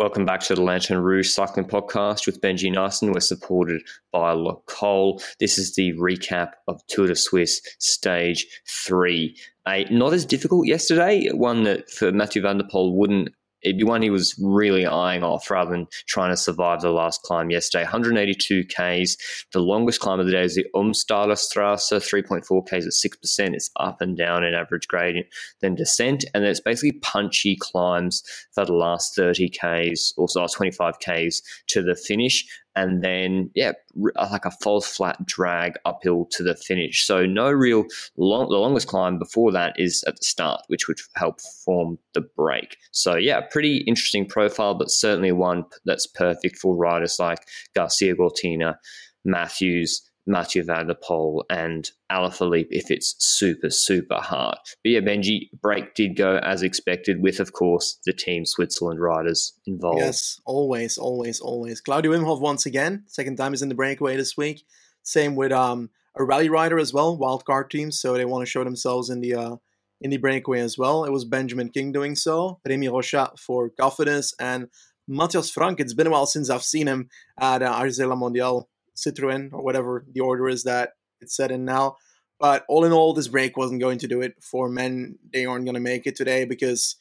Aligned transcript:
Welcome 0.00 0.24
back 0.24 0.40
to 0.44 0.54
the 0.54 0.62
Lanterne 0.62 1.02
Rouge 1.02 1.28
Cycling 1.28 1.66
Podcast 1.66 2.24
with 2.24 2.40
Benji 2.40 2.74
Naesen. 2.74 3.12
We're 3.12 3.20
supported 3.20 3.82
by 4.10 4.32
Le 4.32 4.56
Col. 4.64 5.20
This 5.40 5.58
is 5.58 5.74
the 5.74 5.92
recap 5.92 6.52
of 6.68 6.80
Tour 6.86 7.06
de 7.08 7.14
Suisse 7.14 7.60
Stage 7.80 8.46
3. 8.66 9.36
A 9.68 9.84
not 9.90 10.14
as 10.14 10.24
difficult 10.24 10.66
yesterday, 10.66 11.28
one 11.34 11.64
that 11.64 11.90
for 11.90 12.12
Mathieu 12.12 12.40
van 12.40 12.56
der 12.56 12.64
Poel 12.64 12.94
wouldn't 12.94 13.28
it'd 13.62 13.78
be 13.78 13.84
one 13.84 14.02
he 14.02 14.10
was 14.10 14.34
really 14.42 14.86
eyeing 14.86 15.22
off 15.22 15.50
rather 15.50 15.70
than 15.70 15.86
trying 16.06 16.30
to 16.30 16.36
survive 16.36 16.80
the 16.80 16.90
last 16.90 17.22
climb 17.22 17.50
yesterday. 17.50 17.84
182 17.84 18.64
Ks. 18.64 19.16
The 19.52 19.60
longest 19.60 20.00
climb 20.00 20.20
of 20.20 20.26
the 20.26 20.32
day 20.32 20.44
is 20.44 20.54
the 20.54 20.66
Ulmstaler 20.74 21.36
Strasse, 21.36 21.90
3.4 21.90 22.66
Ks 22.66 22.86
at 22.86 23.12
6%. 23.12 23.54
It's 23.54 23.70
up 23.76 24.00
and 24.00 24.16
down 24.16 24.44
in 24.44 24.54
average 24.54 24.88
gradient, 24.88 25.26
then 25.60 25.74
descent. 25.74 26.24
And 26.34 26.44
then 26.44 26.50
it's 26.50 26.60
basically 26.60 26.98
punchy 27.00 27.56
climbs 27.56 28.22
for 28.52 28.64
the 28.64 28.72
last 28.72 29.14
30 29.14 29.50
Ks, 29.50 30.14
also 30.16 30.46
25 30.46 30.98
Ks 30.98 31.42
to 31.68 31.82
the 31.82 31.94
finish 31.94 32.46
and 32.76 33.02
then 33.02 33.50
yeah, 33.54 33.72
uh, 34.16 34.28
like 34.30 34.44
a 34.44 34.50
false 34.50 34.86
flat 34.86 35.24
drag 35.26 35.74
uphill 35.84 36.26
to 36.32 36.42
the 36.42 36.54
finish. 36.54 37.04
So 37.04 37.26
no 37.26 37.50
real 37.50 37.84
long. 38.16 38.48
The 38.48 38.56
longest 38.56 38.86
climb 38.86 39.18
before 39.18 39.52
that 39.52 39.74
is 39.76 40.04
at 40.06 40.16
the 40.16 40.24
start, 40.24 40.62
which 40.68 40.86
would 40.88 40.98
help 41.14 41.40
form 41.40 41.98
the 42.14 42.20
break. 42.20 42.76
So 42.92 43.16
yeah, 43.16 43.40
pretty 43.40 43.78
interesting 43.78 44.26
profile, 44.26 44.74
but 44.74 44.90
certainly 44.90 45.32
one 45.32 45.64
that's 45.84 46.06
perfect 46.06 46.58
for 46.58 46.76
riders 46.76 47.18
like 47.18 47.46
Garcia 47.74 48.14
Cortina, 48.14 48.78
Matthews, 49.24 50.02
Mathieu 50.26 50.62
van 50.62 50.86
der 50.86 50.94
Poel 50.94 51.44
and 51.50 51.90
Alaphilippe 52.10 52.68
if 52.70 52.90
it's 52.90 53.14
super, 53.18 53.70
super 53.70 54.16
hard. 54.16 54.58
But 54.82 54.90
yeah, 54.90 55.00
Benji, 55.00 55.50
break 55.60 55.94
did 55.94 56.16
go 56.16 56.38
as 56.38 56.62
expected 56.62 57.22
with, 57.22 57.40
of 57.40 57.52
course, 57.52 57.98
the 58.04 58.12
Team 58.12 58.44
Switzerland 58.44 59.00
riders 59.00 59.54
involved. 59.66 60.00
Yes, 60.00 60.40
always, 60.44 60.98
always, 60.98 61.40
always. 61.40 61.80
Claudio 61.80 62.12
Imhof 62.12 62.40
once 62.40 62.66
again, 62.66 63.04
second 63.06 63.36
time 63.36 63.54
is 63.54 63.62
in 63.62 63.68
the 63.68 63.74
breakaway 63.74 64.16
this 64.16 64.36
week. 64.36 64.64
Same 65.02 65.34
with 65.34 65.52
um, 65.52 65.90
a 66.16 66.24
rally 66.24 66.48
rider 66.48 66.78
as 66.78 66.92
well, 66.92 67.16
wildcard 67.18 67.70
team, 67.70 67.90
so 67.90 68.14
they 68.14 68.24
want 68.24 68.42
to 68.42 68.50
show 68.50 68.64
themselves 68.64 69.10
in 69.10 69.20
the 69.20 69.34
uh, 69.34 69.56
in 70.00 70.10
the 70.10 70.18
breakaway 70.18 70.60
as 70.60 70.78
well. 70.78 71.04
It 71.04 71.10
was 71.10 71.24
Benjamin 71.24 71.70
King 71.70 71.92
doing 71.92 72.16
so, 72.16 72.60
Remy 72.66 72.88
Rochas 72.88 73.38
for 73.38 73.70
Cofidis, 73.70 74.34
and 74.38 74.68
Mathias 75.08 75.50
Frank. 75.50 75.80
It's 75.80 75.94
been 75.94 76.06
a 76.06 76.10
while 76.10 76.26
since 76.26 76.50
I've 76.50 76.62
seen 76.62 76.86
him 76.86 77.08
at 77.38 77.62
uh, 77.62 77.72
AG2R 77.74 78.08
La 78.08 78.16
Mondiale 78.16 78.64
Citroën 79.04 79.52
or 79.52 79.62
whatever 79.62 80.04
the 80.12 80.20
order 80.20 80.48
is 80.48 80.64
that 80.64 80.94
it's 81.20 81.36
set 81.36 81.50
in 81.50 81.64
now. 81.64 81.96
But 82.38 82.64
all 82.68 82.84
in 82.84 82.92
all, 82.92 83.12
this 83.12 83.28
break 83.28 83.56
wasn't 83.56 83.80
going 83.80 83.98
to 83.98 84.08
do 84.08 84.22
it 84.22 84.42
for 84.42 84.68
men. 84.68 85.18
They 85.32 85.44
aren't 85.44 85.66
going 85.66 85.74
to 85.74 85.80
make 85.80 86.06
it 86.06 86.16
today 86.16 86.44
because 86.44 86.96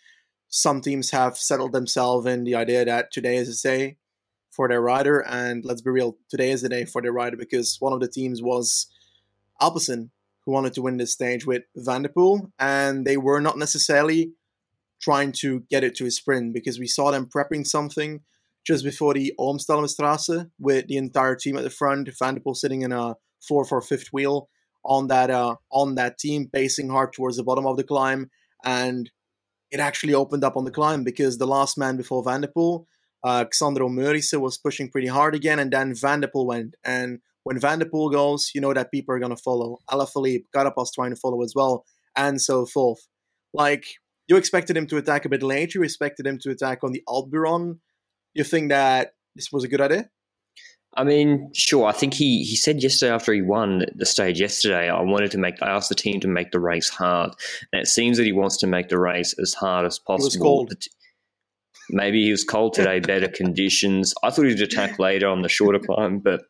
some 0.50 0.82
teams 0.82 1.12
have 1.12 1.38
settled 1.38 1.72
themselves 1.72 2.26
in 2.26 2.44
the 2.44 2.56
idea 2.56 2.84
that 2.84 3.12
today 3.12 3.38
is 3.38 3.48
a 3.48 3.68
day 3.68 3.98
for 4.52 4.68
their 4.68 4.82
rider. 4.82 5.20
And 5.20 5.64
let's 5.64 5.82
be 5.82 5.92
real, 5.92 6.18
today 6.30 6.52
is 6.52 6.62
the 6.62 6.70
day 6.70 6.84
for 6.84 7.02
their 7.02 7.14
rider 7.14 7.38
because 7.38 7.78
one 7.80 7.94
of 7.94 8.02
the 8.02 8.08
teams 8.10 8.42
was 8.42 8.88
Alpecin, 9.62 10.10
who 10.46 10.52
wanted 10.52 10.74
to 10.74 10.82
win 10.82 10.98
this 10.98 11.14
stage 11.14 11.46
with 11.46 11.64
Van 11.76 12.02
der 12.02 12.10
Poel. 12.10 12.52
And 12.60 13.06
they 13.06 13.16
were 13.16 13.40
not 13.40 13.58
necessarily 13.58 14.34
trying 15.00 15.32
to 15.32 15.62
get 15.70 15.86
it 15.86 15.96
to 15.96 16.06
a 16.06 16.12
sprint 16.12 16.54
because 16.54 16.80
we 16.80 16.88
saw 16.88 17.12
them 17.12 17.28
prepping 17.28 17.66
something 17.66 18.22
just 18.70 18.84
before 18.84 19.16
the 19.16 19.34
Ulmstaller 19.40 20.52
with 20.60 20.86
the 20.86 20.98
entire 20.98 21.36
team 21.36 21.58
at 21.58 21.64
the 21.64 21.72
front, 21.72 22.08
Van 22.20 22.36
der 22.36 22.42
Poel 22.42 22.56
sitting 22.56 22.84
in 22.84 22.92
a 22.92 23.16
four 23.42 23.66
for 23.66 23.82
fifth 23.82 24.10
wheel 24.14 24.48
on 24.86 25.08
that 25.08 25.32
uh, 25.32 25.56
on 25.72 25.96
that 25.96 26.20
team, 26.20 26.48
pacing 26.54 26.90
hard 26.90 27.12
towards 27.12 27.38
the 27.38 27.44
bottom 27.44 27.66
of 27.66 27.78
the 27.78 27.84
climb, 27.84 28.30
and 28.64 29.10
it 29.72 29.80
actually 29.80 30.14
opened 30.14 30.44
up 30.44 30.56
on 30.56 30.66
the 30.66 30.78
climb 30.80 31.04
because 31.04 31.40
the 31.40 31.48
last 31.48 31.80
man 31.80 31.98
before 31.98 32.24
Van 32.24 32.42
der 32.42 32.52
Poel, 32.56 32.86
uh, 33.24 33.46
Xandro 33.46 33.90
Meurisse, 33.90 34.40
was 34.40 34.60
pushing 34.60 34.88
pretty 34.88 35.08
hard 35.08 35.34
again, 35.34 35.58
and 35.58 35.74
then 35.74 35.96
Van 35.96 36.20
der 36.20 36.28
Poel 36.28 36.46
went. 36.46 36.76
And 36.84 37.22
when 37.46 37.60
Van 37.60 37.80
der 37.80 37.90
Poel 37.90 38.12
goes, 38.12 38.52
you 38.54 38.62
know 38.62 38.76
that 38.76 38.92
people 38.92 39.16
are 39.16 39.20
going 39.20 39.36
to 39.36 39.44
follow. 39.50 39.80
Alaphilippe, 39.90 40.46
Carapaz 40.56 40.94
trying 40.94 41.16
to 41.16 41.20
follow 41.20 41.42
as 41.42 41.54
well, 41.56 41.86
and 42.16 42.40
so 42.40 42.68
forth. 42.68 43.08
Like, 43.52 43.86
you 44.28 44.38
expected 44.38 44.78
him 44.78 44.86
to 44.88 44.98
attack 44.98 45.26
a 45.26 45.30
bit 45.30 45.42
later, 45.42 45.80
you 45.80 45.84
expected 45.84 46.28
him 46.28 46.38
to 46.44 46.52
attack 46.52 46.84
on 46.84 46.92
the 46.92 47.02
Alpbiron, 47.10 47.80
you 48.40 48.44
think 48.44 48.70
that 48.70 49.14
this 49.36 49.52
was 49.52 49.64
a 49.64 49.68
good 49.68 49.82
idea? 49.82 50.10
I 50.96 51.04
mean, 51.04 51.52
sure. 51.54 51.86
I 51.86 51.92
think 51.92 52.14
he, 52.14 52.44
he 52.44 52.56
said 52.56 52.82
yesterday 52.82 53.14
after 53.14 53.32
he 53.32 53.42
won 53.42 53.86
the 53.96 54.06
stage 54.06 54.42
yesterday, 54.42 54.90
I 54.90 55.02
wanted 55.02 55.32
to 55.32 55.38
make, 55.38 55.62
I 55.62 55.70
asked 55.70 55.90
the 55.90 55.96
team 55.96 56.20
to 56.22 56.28
make 56.28 56.52
the 56.52 56.60
race 56.60 56.90
hard. 56.90 57.32
And 57.72 57.82
it 57.82 57.88
seems 57.88 58.18
that 58.18 58.26
he 58.26 58.32
wants 58.32 58.58
to 58.58 58.68
make 58.68 58.90
the 58.90 59.00
race 59.00 59.36
as 59.40 59.54
hard 59.54 59.86
as 59.86 60.00
possible. 60.00 60.24
It 60.24 60.26
was 60.26 60.38
cold. 60.38 60.74
Maybe 61.92 62.24
he 62.24 62.32
was 62.32 62.44
cold 62.44 62.74
today, 62.74 63.00
better 63.02 63.28
conditions. 63.28 64.14
I 64.24 64.32
thought 64.32 64.46
he'd 64.46 64.62
attack 64.62 65.00
later 65.00 65.28
on 65.28 65.42
the 65.42 65.50
shorter 65.50 65.80
climb, 65.80 66.20
but 66.20 66.42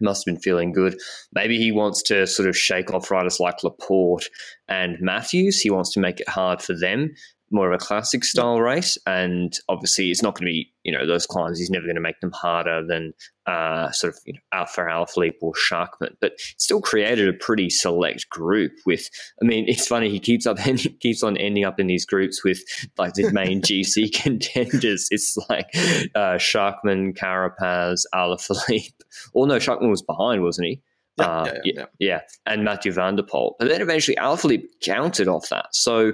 must 0.00 0.26
have 0.26 0.34
been 0.34 0.42
feeling 0.42 0.72
good. 0.72 0.98
Maybe 1.32 1.58
he 1.58 1.72
wants 1.72 2.02
to 2.04 2.26
sort 2.26 2.48
of 2.48 2.56
shake 2.56 2.92
off 2.92 3.10
riders 3.10 3.40
like 3.40 3.62
Laporte 3.62 4.28
and 4.68 4.98
Matthews. 5.00 5.60
He 5.60 5.70
wants 5.70 5.92
to 5.92 6.00
make 6.00 6.20
it 6.20 6.28
hard 6.28 6.60
for 6.60 6.74
them 6.74 7.14
more 7.50 7.72
of 7.72 7.74
a 7.74 7.84
classic 7.84 8.24
style 8.24 8.60
race, 8.60 8.98
and 9.06 9.58
obviously 9.68 10.10
it's 10.10 10.22
not 10.22 10.34
going 10.34 10.46
to 10.46 10.52
be 10.52 10.72
you 10.82 10.92
know 10.92 11.06
those 11.06 11.26
climbs. 11.26 11.58
He's 11.58 11.70
never 11.70 11.84
going 11.84 11.96
to 11.96 12.00
make 12.00 12.20
them 12.20 12.32
harder 12.32 12.84
than 12.86 13.12
uh, 13.46 13.90
sort 13.92 14.14
of 14.14 14.20
you 14.26 14.32
know, 14.34 14.40
Alpha 14.52 14.80
Alaphilippe 14.82 15.36
or 15.40 15.52
Schachmann, 15.54 16.16
but 16.20 16.32
still 16.58 16.80
created 16.80 17.28
a 17.28 17.32
pretty 17.32 17.70
select 17.70 18.28
group. 18.30 18.72
With 18.84 19.08
I 19.40 19.44
mean, 19.44 19.68
it's 19.68 19.86
funny 19.86 20.10
he 20.10 20.18
keeps 20.18 20.46
up 20.46 20.58
and 20.66 20.84
keeps 21.00 21.22
on 21.22 21.36
ending 21.36 21.64
up 21.64 21.78
in 21.78 21.86
these 21.86 22.04
groups 22.04 22.44
with 22.44 22.60
like 22.98 23.14
the 23.14 23.30
main 23.32 23.60
GC 23.62 24.12
contenders. 24.12 25.08
It's 25.16 25.36
like 25.48 25.68
uh, 26.14 26.36
Schachmann, 26.36 27.16
Carapaz, 27.16 28.02
Alaphilippe. 28.14 28.92
Or 29.32 29.46
no, 29.46 29.56
Schachmann 29.56 29.90
was 29.90 30.02
behind, 30.02 30.42
wasn't 30.42 30.66
he? 30.66 30.82
Yeah, 31.18 31.24
uh, 31.24 31.44
yeah, 31.44 31.60
yeah, 31.64 31.84
yeah, 31.98 32.20
and 32.44 32.64
Matthew 32.64 32.92
van. 32.92 33.16
But 33.16 33.54
then 33.60 33.80
eventually 33.80 34.16
Alaphilippe 34.16 34.66
counted 34.82 35.28
off 35.28 35.48
that. 35.48 35.66
So 35.72 36.12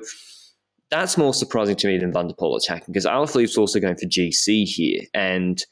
that's 0.92 1.16
more 1.16 1.32
surprising 1.32 1.74
to 1.76 1.86
me 1.86 1.96
than 1.96 2.12
Van 2.12 2.28
der 2.28 2.34
Poel 2.34 2.56
attacking 2.56 2.92
because 2.92 3.06
Alaphilippe's 3.06 3.56
also 3.56 3.80
going 3.80 3.96
for 3.96 4.04
GC 4.04 4.64
here, 4.64 5.00
and 5.14 5.64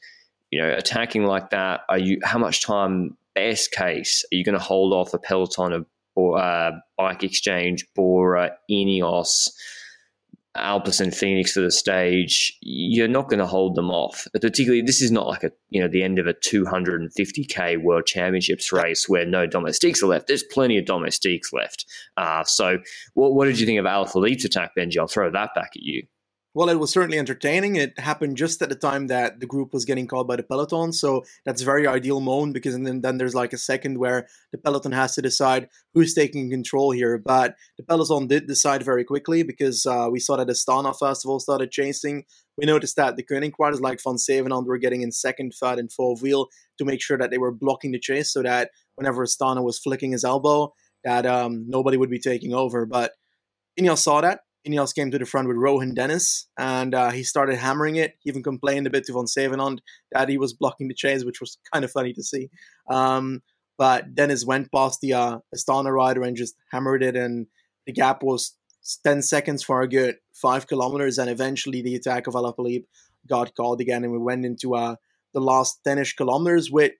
you 0.49 0.59
know, 0.59 0.69
attacking 0.73 1.25
like 1.25 1.51
that, 1.51 1.81
are 1.89 1.99
you? 1.99 2.19
How 2.23 2.39
much 2.39 2.65
time? 2.65 3.15
Best 3.33 3.71
case, 3.71 4.25
are 4.29 4.35
you 4.35 4.43
going 4.43 4.57
to 4.57 4.63
hold 4.63 4.91
off 4.91 5.13
a 5.13 5.17
peloton 5.17 5.71
of 5.71 5.85
or 6.15 6.37
uh, 6.37 6.71
bike 6.97 7.23
exchange, 7.23 7.85
Bora, 7.95 8.51
Ineos? 8.69 9.47
Alpecin 10.57 11.15
Fenix 11.15 11.53
for 11.53 11.61
the 11.61 11.71
stage, 11.71 12.57
you're 12.61 13.07
not 13.07 13.29
going 13.29 13.39
to 13.39 13.45
hold 13.45 13.75
them 13.75 13.89
off. 13.89 14.27
Particularly, 14.33 14.81
this 14.81 15.01
is 15.01 15.11
not 15.11 15.27
like 15.27 15.43
a 15.43 15.51
you 15.69 15.81
know 15.81 15.87
the 15.87 16.03
end 16.03 16.19
of 16.19 16.27
a 16.27 16.33
250k 16.33 17.81
World 17.81 18.05
Championships 18.05 18.71
race 18.71 19.07
where 19.07 19.25
no 19.25 19.47
domestiques 19.47 20.03
are 20.03 20.07
left. 20.07 20.27
There's 20.27 20.43
plenty 20.43 20.77
of 20.77 20.85
domestiques 20.85 21.53
left. 21.53 21.85
Uh, 22.17 22.43
so, 22.43 22.79
what, 23.13 23.33
what 23.33 23.45
did 23.45 23.59
you 23.59 23.65
think 23.65 23.79
of 23.79 23.85
Alaphilippe's 23.85 24.45
attack, 24.45 24.71
Benji? 24.77 24.97
I'll 24.97 25.07
throw 25.07 25.31
that 25.31 25.55
back 25.55 25.71
at 25.75 25.83
you. 25.83 26.03
Well, 26.53 26.67
it 26.67 26.79
was 26.79 26.91
certainly 26.91 27.17
entertaining. 27.17 27.77
It 27.77 27.97
happened 27.97 28.35
just 28.35 28.61
at 28.61 28.67
the 28.67 28.75
time 28.75 29.07
that 29.07 29.39
the 29.39 29.45
group 29.45 29.71
was 29.71 29.85
getting 29.85 30.05
called 30.05 30.27
by 30.27 30.35
the 30.35 30.43
peloton, 30.43 30.91
so 30.91 31.23
that's 31.45 31.61
very 31.61 31.87
ideal 31.87 32.19
moment 32.19 32.53
because 32.53 32.77
then, 32.77 32.99
then 32.99 33.17
there's 33.17 33.33
like 33.33 33.53
a 33.53 33.57
second 33.57 33.97
where 33.97 34.27
the 34.51 34.57
peloton 34.57 34.91
has 34.91 35.15
to 35.15 35.21
decide 35.21 35.69
who's 35.93 36.13
taking 36.13 36.49
control 36.49 36.91
here. 36.91 37.17
But 37.17 37.55
the 37.77 37.83
peloton 37.83 38.27
did 38.27 38.47
decide 38.47 38.83
very 38.83 39.05
quickly 39.05 39.43
because 39.43 39.85
uh, 39.85 40.09
we 40.11 40.19
saw 40.19 40.35
that 40.35 40.49
Astana 40.49 40.93
first 40.97 41.23
of 41.23 41.29
all 41.29 41.39
started 41.39 41.71
chasing. 41.71 42.25
We 42.57 42.65
noticed 42.65 42.97
that 42.97 43.15
the 43.15 43.23
Deceuninck 43.23 43.53
riders 43.57 43.79
like 43.79 44.01
Van 44.03 44.15
Zevenand 44.15 44.65
were 44.65 44.77
getting 44.77 45.03
in 45.03 45.13
second, 45.13 45.53
third, 45.57 45.79
and 45.79 45.89
fourth 45.89 46.21
wheel 46.21 46.49
to 46.79 46.83
make 46.83 47.01
sure 47.01 47.17
that 47.17 47.31
they 47.31 47.37
were 47.37 47.53
blocking 47.53 47.93
the 47.93 47.99
chase 47.99 48.33
so 48.33 48.43
that 48.43 48.71
whenever 48.95 49.25
Astana 49.25 49.63
was 49.63 49.79
flicking 49.79 50.11
his 50.11 50.25
elbow, 50.25 50.73
that 51.05 51.25
um, 51.25 51.63
nobody 51.69 51.95
would 51.95 52.09
be 52.09 52.19
taking 52.19 52.53
over. 52.53 52.85
But 52.85 53.13
Ineos 53.79 53.99
saw 53.99 54.19
that 54.19 54.41
Ineos 54.67 54.93
came 54.93 55.09
to 55.11 55.17
the 55.17 55.25
front 55.25 55.47
with 55.47 55.57
Rohan 55.57 55.93
Dennis, 55.93 56.47
and 56.57 56.93
uh, 56.93 57.09
he 57.11 57.23
started 57.23 57.57
hammering 57.57 57.95
it. 57.95 58.15
He 58.19 58.29
even 58.29 58.43
complained 58.43 58.85
a 58.85 58.91
bit 58.91 59.05
to 59.05 59.13
Van 59.13 59.25
Zevenand 59.25 59.79
that 60.11 60.29
he 60.29 60.37
was 60.37 60.53
blocking 60.53 60.87
the 60.87 60.93
chase, 60.93 61.25
which 61.25 61.41
was 61.41 61.57
kind 61.73 61.83
of 61.83 61.91
funny 61.91 62.13
to 62.13 62.23
see. 62.23 62.49
Um, 62.89 63.41
but 63.77 64.13
Dennis 64.13 64.45
went 64.45 64.71
past 64.71 65.01
the 65.01 65.13
uh, 65.13 65.39
Astana 65.55 65.91
rider 65.91 66.21
and 66.23 66.37
just 66.37 66.55
hammered 66.71 67.01
it, 67.01 67.15
and 67.15 67.47
the 67.85 67.93
gap 67.93 68.21
was 68.21 68.55
10 69.03 69.21
seconds 69.23 69.63
for 69.63 69.81
a 69.81 69.87
good 69.87 70.17
five 70.33 70.67
kilometers, 70.67 71.17
and 71.17 71.29
eventually 71.29 71.81
the 71.81 71.95
attack 71.95 72.27
of 72.27 72.35
Alaphilippe 72.35 72.85
got 73.27 73.55
called 73.55 73.81
again, 73.81 74.03
and 74.03 74.13
we 74.13 74.19
went 74.19 74.45
into 74.45 74.75
uh, 74.75 74.95
the 75.33 75.41
last 75.41 75.79
10 75.83 75.97
ish 75.97 76.15
kilometers 76.15 76.69
with 76.69 76.91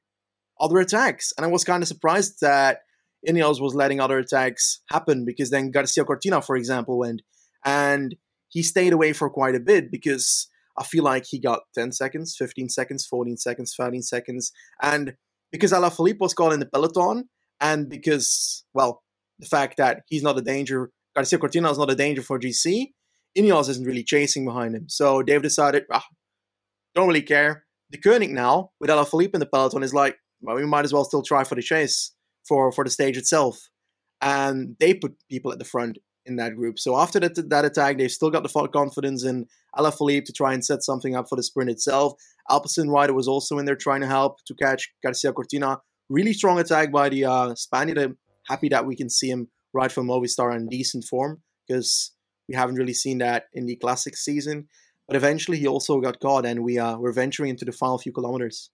other 0.60 0.80
attacks. 0.80 1.34
And 1.38 1.46
I 1.46 1.50
was 1.50 1.64
kind 1.64 1.84
of 1.84 1.88
surprised 1.88 2.42
that 2.42 2.80
Ineos 3.28 3.62
was 3.62 3.76
letting 3.76 4.00
other 4.00 4.18
attacks 4.18 4.82
happen 4.90 5.26
because 5.26 5.50
then 5.50 5.72
Garcia 5.72 6.06
Cortina, 6.06 6.42
for 6.42 6.56
example, 6.56 6.98
went 6.98 7.22
and 7.66 8.16
he 8.50 8.64
stayed 8.64 8.94
away 8.94 9.14
for 9.14 9.30
quite 9.30 9.56
a 9.56 9.60
bit 9.60 9.92
because 9.92 10.48
I 10.78 10.84
feel 10.84 11.04
like 11.04 11.26
he 11.26 11.40
got 11.40 11.62
10 11.76 11.92
seconds, 11.92 12.36
15 12.38 12.70
seconds, 12.70 13.06
14 13.06 13.38
seconds, 13.38 13.76
13 13.76 14.02
seconds. 14.02 14.52
And 14.82 15.16
because 15.52 15.72
Alaphilippe 15.72 16.20
was 16.20 16.34
caught 16.34 16.54
in 16.54 16.60
the 16.60 16.66
peloton, 16.66 17.30
and 17.60 17.90
because, 17.90 18.64
well, 18.74 19.04
the 19.40 19.46
fact 19.46 19.78
that 19.78 20.04
he's 20.08 20.24
not 20.24 20.38
a 20.38 20.42
danger, 20.42 20.92
Garcia 21.16 21.40
Cortina 21.40 21.72
is 21.72 21.78
not 21.78 21.92
a 21.92 21.96
danger 21.96 22.22
for 22.22 22.40
GC, 22.40 22.88
Ineos 23.38 23.70
isn't 23.70 23.86
really 23.86 24.04
chasing 24.04 24.46
behind 24.46 24.76
him. 24.76 24.90
So 24.90 25.24
they've 25.26 25.42
decided, 25.42 25.84
ah, 25.92 26.06
don't 26.96 27.08
really 27.08 27.22
care. 27.22 27.66
The 27.90 27.98
Deceuninck 27.98 28.32
now, 28.32 28.72
with 28.80 28.90
Alaphilippe 28.90 29.34
in 29.34 29.40
the 29.40 29.46
peloton, 29.46 29.84
is 29.84 29.94
like, 29.94 30.18
well, 30.42 30.56
we 30.56 30.66
might 30.66 30.86
as 30.86 30.94
well 30.94 31.06
still 31.06 31.22
try 31.22 31.44
for 31.44 31.56
the 31.56 31.62
chase 31.62 32.14
for, 32.48 32.72
for 32.72 32.84
the 32.84 32.90
stage 32.90 33.18
itself. 33.18 33.70
And 34.22 34.76
they 34.80 34.94
put 34.94 35.16
people 35.30 35.52
at 35.52 35.60
the 35.60 35.66
front 35.66 35.98
in 36.26 36.36
that 36.38 36.56
group. 36.56 36.80
So 36.80 36.98
after 36.98 37.20
that, 37.20 37.50
that 37.50 37.66
attack, 37.66 37.98
they've 37.98 38.12
still 38.12 38.30
got 38.30 38.44
the 38.44 38.68
confidence 38.68 39.24
in 39.24 39.48
Alaphilippe 39.76 40.26
to 40.26 40.34
try 40.34 40.54
and 40.54 40.64
set 40.64 40.84
something 40.84 41.16
up 41.16 41.28
for 41.30 41.36
the 41.36 41.44
sprint 41.44 41.70
itself. 41.70 42.14
Alpecin 42.50 42.90
Rider 42.90 43.14
was 43.14 43.28
also 43.28 43.58
in 43.58 43.66
there 43.66 43.76
trying 43.76 44.02
to 44.02 44.08
help 44.08 44.44
to 44.46 44.54
catch 44.56 44.92
Garcia 45.04 45.34
Cortina. 45.34 45.80
Really 46.10 46.34
strong 46.34 46.60
attack 46.60 46.92
by 46.92 47.10
the 47.10 47.26
uh, 47.26 47.56
Spaniard. 47.56 47.98
I'm 47.98 48.18
happy 48.48 48.70
that 48.70 48.86
we 48.86 48.96
can 48.96 49.10
see 49.10 49.30
him 49.30 49.48
ride 49.74 49.92
for 49.92 50.04
Movistar 50.04 50.56
in 50.56 50.68
decent 50.68 51.06
form 51.06 51.42
because 51.68 52.12
we 52.48 52.56
haven't 52.56 52.76
really 52.76 52.94
seen 52.94 53.20
that 53.20 53.46
in 53.54 53.66
the 53.66 53.78
classic 53.78 54.18
season. 54.18 54.68
But 55.08 55.16
eventually, 55.16 55.58
he 55.58 55.68
also 55.68 56.00
got 56.00 56.20
caught, 56.20 56.46
and 56.46 56.64
we 56.64 56.80
uh, 56.80 56.98
we're 56.98 57.12
venturing 57.12 57.50
into 57.50 57.66
the 57.66 57.72
final 57.72 57.98
few 57.98 58.12
kilometers. 58.12 58.70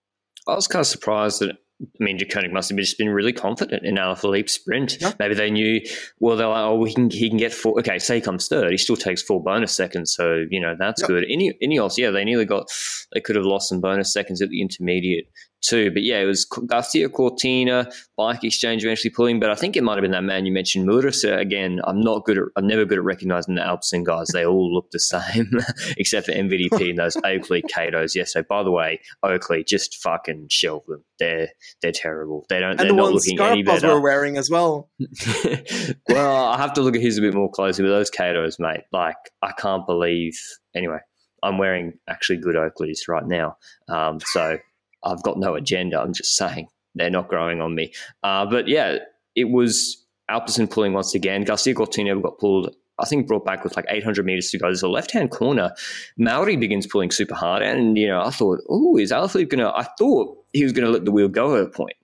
I 0.46 0.54
was 0.54 0.68
kind 0.68 0.80
of 0.80 0.86
surprised 0.86 1.40
that 1.40 1.56
I 1.80 2.04
mean, 2.04 2.18
Deceuninck 2.18 2.52
must 2.52 2.70
have 2.70 2.78
just 2.78 2.98
been 2.98 3.08
really 3.08 3.32
confident 3.32 3.84
in 3.84 3.94
Alaphilippe's 3.94 4.52
sprint. 4.52 4.98
Yeah. 5.00 5.12
Maybe 5.20 5.34
they 5.34 5.50
knew, 5.50 5.80
well, 6.18 6.36
they're 6.36 6.48
like, 6.48 6.64
oh, 6.64 6.82
he 6.84 6.92
can, 6.92 7.08
he 7.08 7.28
can 7.28 7.38
get 7.38 7.52
four. 7.52 7.78
Okay, 7.78 8.00
say 8.00 8.16
he 8.16 8.20
comes 8.20 8.48
third. 8.48 8.72
He 8.72 8.76
still 8.76 8.96
takes 8.96 9.22
four 9.22 9.40
bonus 9.40 9.76
seconds. 9.76 10.12
So, 10.12 10.44
you 10.50 10.60
know, 10.60 10.74
that's 10.76 11.02
yep. 11.02 11.08
good. 11.08 11.24
Ineos, 11.24 11.96
yeah, 11.96 12.10
they 12.10 12.24
nearly 12.24 12.46
got, 12.46 12.66
they 13.12 13.20
could 13.20 13.36
have 13.36 13.44
lost 13.44 13.68
some 13.68 13.80
bonus 13.80 14.12
seconds 14.12 14.42
at 14.42 14.48
the 14.48 14.60
intermediate 14.60 15.26
too. 15.60 15.90
But 15.90 16.02
yeah, 16.02 16.20
it 16.20 16.24
was 16.24 16.44
Garcia 16.44 17.08
Cortina, 17.08 17.90
Bike 18.16 18.44
Exchange 18.44 18.84
eventually 18.84 19.10
pulling. 19.10 19.40
But 19.40 19.50
I 19.50 19.54
think 19.54 19.76
it 19.76 19.82
might 19.82 19.94
have 19.94 20.02
been 20.02 20.12
that 20.12 20.24
man 20.24 20.46
you 20.46 20.52
mentioned, 20.52 20.88
Meurisse. 20.88 21.38
Again, 21.38 21.80
I'm 21.84 22.00
not 22.00 22.24
good 22.24 22.38
at, 22.38 22.44
I'm 22.56 22.66
never 22.66 22.84
good 22.84 22.98
at 22.98 23.04
recognizing 23.04 23.54
the 23.54 23.62
Alpecin 23.62 24.04
guys. 24.04 24.28
They 24.28 24.46
all 24.46 24.72
look 24.72 24.90
the 24.90 24.98
same, 24.98 25.50
except 25.96 26.26
for 26.26 26.32
MVDP 26.32 26.90
and 26.90 26.98
those 26.98 27.16
Oakley 27.24 27.62
Katos. 27.62 28.14
Yes. 28.14 28.32
So 28.32 28.42
by 28.42 28.62
the 28.62 28.70
way, 28.70 29.00
Oakley, 29.22 29.64
just 29.64 29.96
fucking 29.96 30.46
shelve 30.50 30.84
them. 30.86 31.04
They're 31.18 31.48
they're 31.82 31.92
terrible. 31.92 32.46
They 32.48 32.60
don't. 32.60 32.70
And 32.70 32.80
they're 32.80 32.88
the 32.88 32.94
not 32.94 33.12
looking 33.12 33.40
any 33.40 33.62
better. 33.62 33.88
were 33.88 34.00
wearing 34.00 34.36
as 34.36 34.50
well. 34.50 34.90
well, 36.08 36.44
I 36.46 36.56
have 36.56 36.72
to 36.74 36.82
look 36.82 36.94
at 36.94 37.02
his 37.02 37.18
a 37.18 37.20
bit 37.20 37.34
more 37.34 37.50
closely. 37.50 37.84
But 37.84 37.90
those 37.90 38.10
Katos, 38.10 38.58
mate, 38.58 38.84
like 38.92 39.16
I 39.42 39.52
can't 39.52 39.86
believe. 39.86 40.38
Anyway, 40.74 40.98
I'm 41.42 41.58
wearing 41.58 41.94
actually 42.08 42.38
good 42.38 42.54
Oakleys 42.54 43.08
right 43.08 43.26
now. 43.26 43.56
Um, 43.88 44.18
so 44.20 44.58
I've 45.02 45.22
got 45.22 45.38
no 45.38 45.54
agenda. 45.54 46.00
I'm 46.00 46.12
just 46.12 46.36
saying 46.36 46.68
they're 46.94 47.10
not 47.10 47.28
growing 47.28 47.60
on 47.60 47.74
me. 47.74 47.92
Uh, 48.22 48.46
but 48.46 48.68
yeah, 48.68 48.98
it 49.34 49.50
was 49.50 50.04
Alpecin 50.30 50.70
pulling 50.70 50.92
once 50.92 51.14
again. 51.14 51.44
Garcia 51.44 51.74
Cortina 51.74 52.20
got 52.20 52.38
pulled, 52.38 52.74
I 52.98 53.06
think, 53.06 53.26
brought 53.26 53.44
back 53.44 53.64
with 53.64 53.76
like 53.76 53.86
800 53.88 54.26
meters 54.26 54.50
to 54.50 54.58
go. 54.58 54.66
There's 54.66 54.82
a 54.82 54.88
left 54.88 55.12
hand 55.12 55.30
corner. 55.30 55.72
Mauri 56.16 56.56
begins 56.56 56.86
pulling 56.86 57.10
super 57.10 57.34
hard. 57.34 57.62
And, 57.62 57.96
you 57.96 58.08
know, 58.08 58.20
I 58.20 58.30
thought, 58.30 58.60
oh, 58.68 58.96
is 58.96 59.12
Alaphilippe 59.12 59.50
going 59.50 59.64
to, 59.64 59.74
I 59.74 59.86
thought 59.98 60.36
he 60.52 60.64
was 60.64 60.72
going 60.72 60.84
to 60.84 60.90
let 60.90 61.04
the 61.04 61.12
wheel 61.12 61.28
go 61.28 61.56
at 61.56 61.62
a 61.62 61.68
point. 61.68 61.96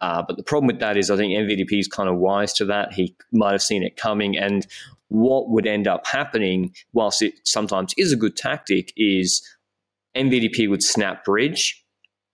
Uh, 0.00 0.22
but 0.26 0.36
the 0.36 0.42
problem 0.42 0.66
with 0.66 0.80
that 0.80 0.96
is 0.96 1.10
I 1.10 1.16
think 1.16 1.32
MVDP 1.32 1.78
is 1.78 1.88
kind 1.88 2.08
of 2.08 2.18
wise 2.18 2.52
to 2.54 2.64
that. 2.66 2.92
He 2.92 3.16
might 3.32 3.52
have 3.52 3.62
seen 3.62 3.84
it 3.84 3.96
coming. 3.96 4.36
And 4.36 4.66
what 5.08 5.48
would 5.48 5.66
end 5.66 5.86
up 5.86 6.06
happening, 6.06 6.74
whilst 6.92 7.22
it 7.22 7.34
sometimes 7.44 7.94
is 7.96 8.12
a 8.12 8.16
good 8.16 8.36
tactic, 8.36 8.92
is 8.96 9.46
MVDP 10.16 10.68
would 10.68 10.82
snap 10.82 11.24
bridge 11.24 11.81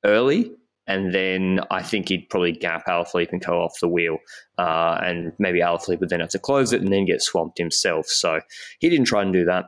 early. 0.09 0.53
And 0.87 1.15
then 1.15 1.61
I 1.71 1.83
think 1.83 2.09
he'd 2.09 2.31
probably 2.31 2.53
gap 2.53 2.87
Alaphilippe 2.87 3.33
and 3.33 3.45
go 3.45 3.63
off 3.63 3.79
the 3.81 3.89
wheel. 3.89 4.17
Uh, 4.57 4.99
and 5.03 5.33
maybe 5.39 5.61
Alaphilippe 5.61 6.01
would 6.01 6.09
then 6.09 6.21
have 6.21 6.31
to 6.31 6.39
close 6.39 6.73
it 6.73 6.81
and 6.81 6.91
then 6.91 7.05
get 7.05 7.23
swamped 7.23 7.59
himself. 7.59 8.07
So 8.07 8.41
he 8.81 8.89
didn't 8.89 9.05
try 9.05 9.23
and 9.23 9.33
do 9.33 9.45
that. 9.45 9.67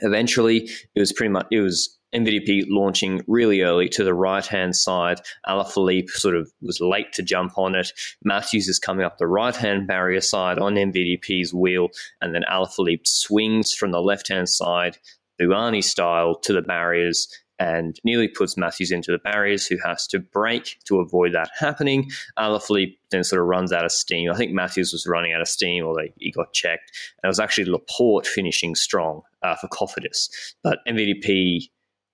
Eventually, 0.00 0.70
it 0.94 1.00
was 1.00 1.12
pretty 1.12 1.32
much, 1.32 1.46
it 1.50 1.60
was 1.60 1.98
MVDP 2.14 2.66
launching 2.68 3.22
really 3.26 3.62
early 3.62 3.88
to 3.88 4.04
the 4.04 4.14
right 4.14 4.46
hand 4.46 4.76
side. 4.76 5.20
Alaphilippe 5.48 6.10
sort 6.10 6.36
of 6.36 6.50
was 6.62 6.80
late 6.80 7.12
to 7.14 7.22
jump 7.22 7.58
on 7.58 7.74
it. 7.74 7.90
Matthews 8.22 8.68
is 8.68 8.78
coming 8.78 9.04
up 9.04 9.18
the 9.18 9.26
right 9.26 9.56
hand 9.56 9.88
barrier 9.88 10.20
side 10.20 10.58
on 10.58 10.74
MVDP's 10.74 11.52
wheel, 11.52 11.88
and 12.20 12.34
then 12.34 12.44
Alaphilippe 12.50 13.06
swings 13.06 13.74
from 13.74 13.90
the 13.90 14.00
left 14.00 14.28
hand 14.28 14.48
side, 14.48 14.98
Bouhanni 15.40 15.82
style, 15.82 16.36
to 16.36 16.52
the 16.52 16.62
barriers 16.62 17.28
and 17.58 17.98
nearly 18.04 18.28
puts 18.28 18.56
Matthews 18.56 18.90
into 18.90 19.12
the 19.12 19.18
barriers, 19.18 19.66
who 19.66 19.76
has 19.84 20.06
to 20.08 20.18
break 20.18 20.78
to 20.84 21.00
avoid 21.00 21.34
that 21.34 21.50
happening. 21.58 22.10
Alaphilippe 22.38 22.96
then 23.10 23.24
sort 23.24 23.40
of 23.40 23.48
runs 23.48 23.72
out 23.72 23.84
of 23.84 23.92
steam. 23.92 24.30
I 24.30 24.36
think 24.36 24.52
Matthews 24.52 24.92
was 24.92 25.06
running 25.06 25.32
out 25.32 25.40
of 25.40 25.48
steam, 25.48 25.84
or 25.84 25.96
he 26.18 26.30
got 26.30 26.52
checked. 26.52 26.92
And 27.22 27.28
it 27.28 27.30
was 27.30 27.40
actually 27.40 27.70
Laporte 27.70 28.26
finishing 28.26 28.74
strong 28.74 29.22
uh, 29.42 29.56
for 29.56 29.68
Cofidis. 29.68 30.28
But 30.62 30.80
MVDP 30.88 31.68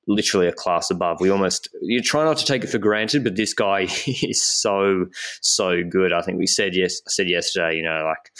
literally 0.06 0.48
a 0.48 0.52
class 0.52 0.90
above. 0.90 1.20
We 1.20 1.30
almost 1.30 1.68
you 1.80 2.00
try 2.02 2.24
not 2.24 2.36
to 2.38 2.44
take 2.44 2.64
it 2.64 2.68
for 2.68 2.78
granted, 2.78 3.24
but 3.24 3.36
this 3.36 3.54
guy 3.54 3.80
is 4.06 4.42
so 4.42 5.06
so 5.40 5.82
good. 5.84 6.12
I 6.12 6.22
think 6.22 6.38
we 6.38 6.46
said 6.46 6.74
yes 6.74 7.00
said 7.08 7.28
yesterday, 7.28 7.76
you 7.76 7.82
know, 7.82 8.04
like 8.04 8.32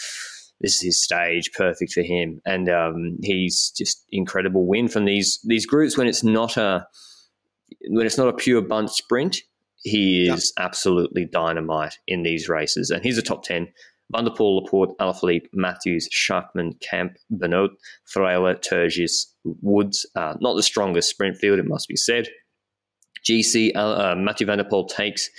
this 0.63 0.75
is 0.75 0.81
his 0.81 1.03
stage, 1.03 1.51
perfect 1.51 1.91
for 1.91 2.01
him, 2.01 2.41
and 2.45 2.69
um, 2.69 3.17
he's 3.21 3.71
just 3.77 4.05
incredible 4.11 4.65
win 4.65 4.87
from 4.87 5.03
these 5.03 5.39
these 5.43 5.65
groups 5.65 5.97
when 5.97 6.07
it's 6.07 6.23
not 6.23 6.55
a 6.57 6.87
when 7.89 8.05
it's 8.05 8.17
not 8.17 8.29
a 8.29 8.33
pure 8.33 8.61
bunt 8.61 8.89
sprint. 8.89 9.37
He 9.83 10.29
is 10.29 10.53
yep. 10.57 10.65
absolutely 10.65 11.25
dynamite 11.25 11.99
in 12.07 12.23
these 12.23 12.47
races, 12.47 12.89
and 12.89 13.03
he's 13.03 13.17
a 13.17 13.21
top 13.21 13.43
ten. 13.43 13.67
Van 14.11 14.25
der 14.25 14.31
Poel, 14.31 14.61
Laporte, 14.61 14.95
Alaphilippe, 14.99 15.47
Matthews, 15.53 16.07
Schachmann, 16.13 16.79
Kamp, 16.81 17.17
Benoot, 17.31 17.71
Freyler, 18.05 18.55
Turgis, 18.55 19.25
Woods. 19.43 20.05
Uh, 20.15 20.35
not 20.39 20.55
the 20.55 20.63
strongest 20.63 21.09
sprint 21.09 21.37
field, 21.37 21.59
it 21.59 21.67
must 21.67 21.87
be 21.87 21.95
said. 21.95 22.27
GC, 23.27 23.75
uh, 23.75 23.79
uh, 23.79 24.15
Matthew 24.15 24.45
Van 24.45 24.59
der 24.59 24.65
Poel 24.65 24.87
takes 24.87 25.29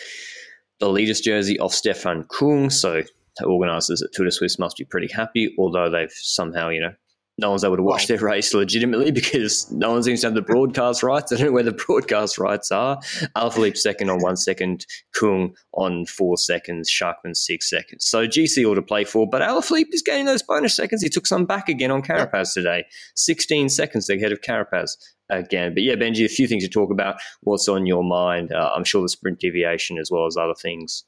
the 0.80 0.88
leader's 0.88 1.20
jersey 1.20 1.58
off 1.58 1.72
Stefan 1.72 2.24
Kung, 2.24 2.68
so 2.68 3.02
organisers 3.42 4.02
at 4.02 4.12
Tour 4.12 4.26
de 4.26 4.32
Suisse 4.32 4.58
must 4.58 4.76
be 4.76 4.84
pretty 4.84 5.08
happy, 5.12 5.54
although 5.58 5.90
they've 5.90 6.12
somehow, 6.12 6.68
you 6.68 6.80
know, 6.80 6.94
no 7.36 7.50
one's 7.50 7.64
able 7.64 7.76
to 7.76 7.82
watch 7.82 8.06
their 8.06 8.18
race 8.18 8.54
legitimately 8.54 9.10
because 9.12 9.70
no 9.72 9.90
one 9.90 10.02
seems 10.02 10.20
to 10.20 10.28
have 10.28 10.34
the 10.34 10.42
broadcast 10.42 11.02
rights. 11.02 11.32
I 11.32 11.36
don't 11.36 11.46
know 11.46 11.52
where 11.52 11.62
the 11.62 11.72
broadcast 11.72 12.38
rights 12.38 12.70
are. 12.70 12.98
Alaphilippe 13.36 13.76
second 13.76 14.10
on 14.10 14.20
one 14.20 14.36
second, 14.36 14.86
Kung 15.14 15.54
on 15.72 16.06
four 16.06 16.36
seconds, 16.36 16.88
Schachmann 16.88 17.36
six 17.36 17.68
seconds. 17.68 18.06
So 18.06 18.26
GC 18.26 18.66
all 18.66 18.74
to 18.74 18.82
play 18.82 19.04
for, 19.04 19.28
but 19.28 19.42
Alaphilippe 19.42 19.92
is 19.92 20.02
gaining 20.02 20.26
those 20.26 20.42
bonus 20.42 20.74
seconds. 20.76 21.02
He 21.02 21.08
took 21.08 21.26
some 21.26 21.44
back 21.44 21.68
again 21.68 21.90
on 21.90 22.02
Carapaz 22.02 22.54
today. 22.54 22.84
16 23.16 23.68
seconds 23.68 24.08
ahead 24.08 24.32
of 24.32 24.40
Carapaz 24.40 24.92
again. 25.30 25.74
But 25.74 25.82
yeah, 25.82 25.94
Benji, 25.94 26.24
a 26.24 26.28
few 26.28 26.46
things 26.46 26.64
to 26.64 26.70
talk 26.70 26.92
about. 26.92 27.16
What's 27.42 27.68
on 27.68 27.86
your 27.86 28.04
mind? 28.04 28.52
Uh, 28.52 28.70
I'm 28.74 28.84
sure 28.84 29.02
the 29.02 29.08
sprint 29.08 29.40
deviation 29.40 29.98
as 29.98 30.10
well 30.10 30.26
as 30.26 30.36
other 30.36 30.54
things. 30.54 31.04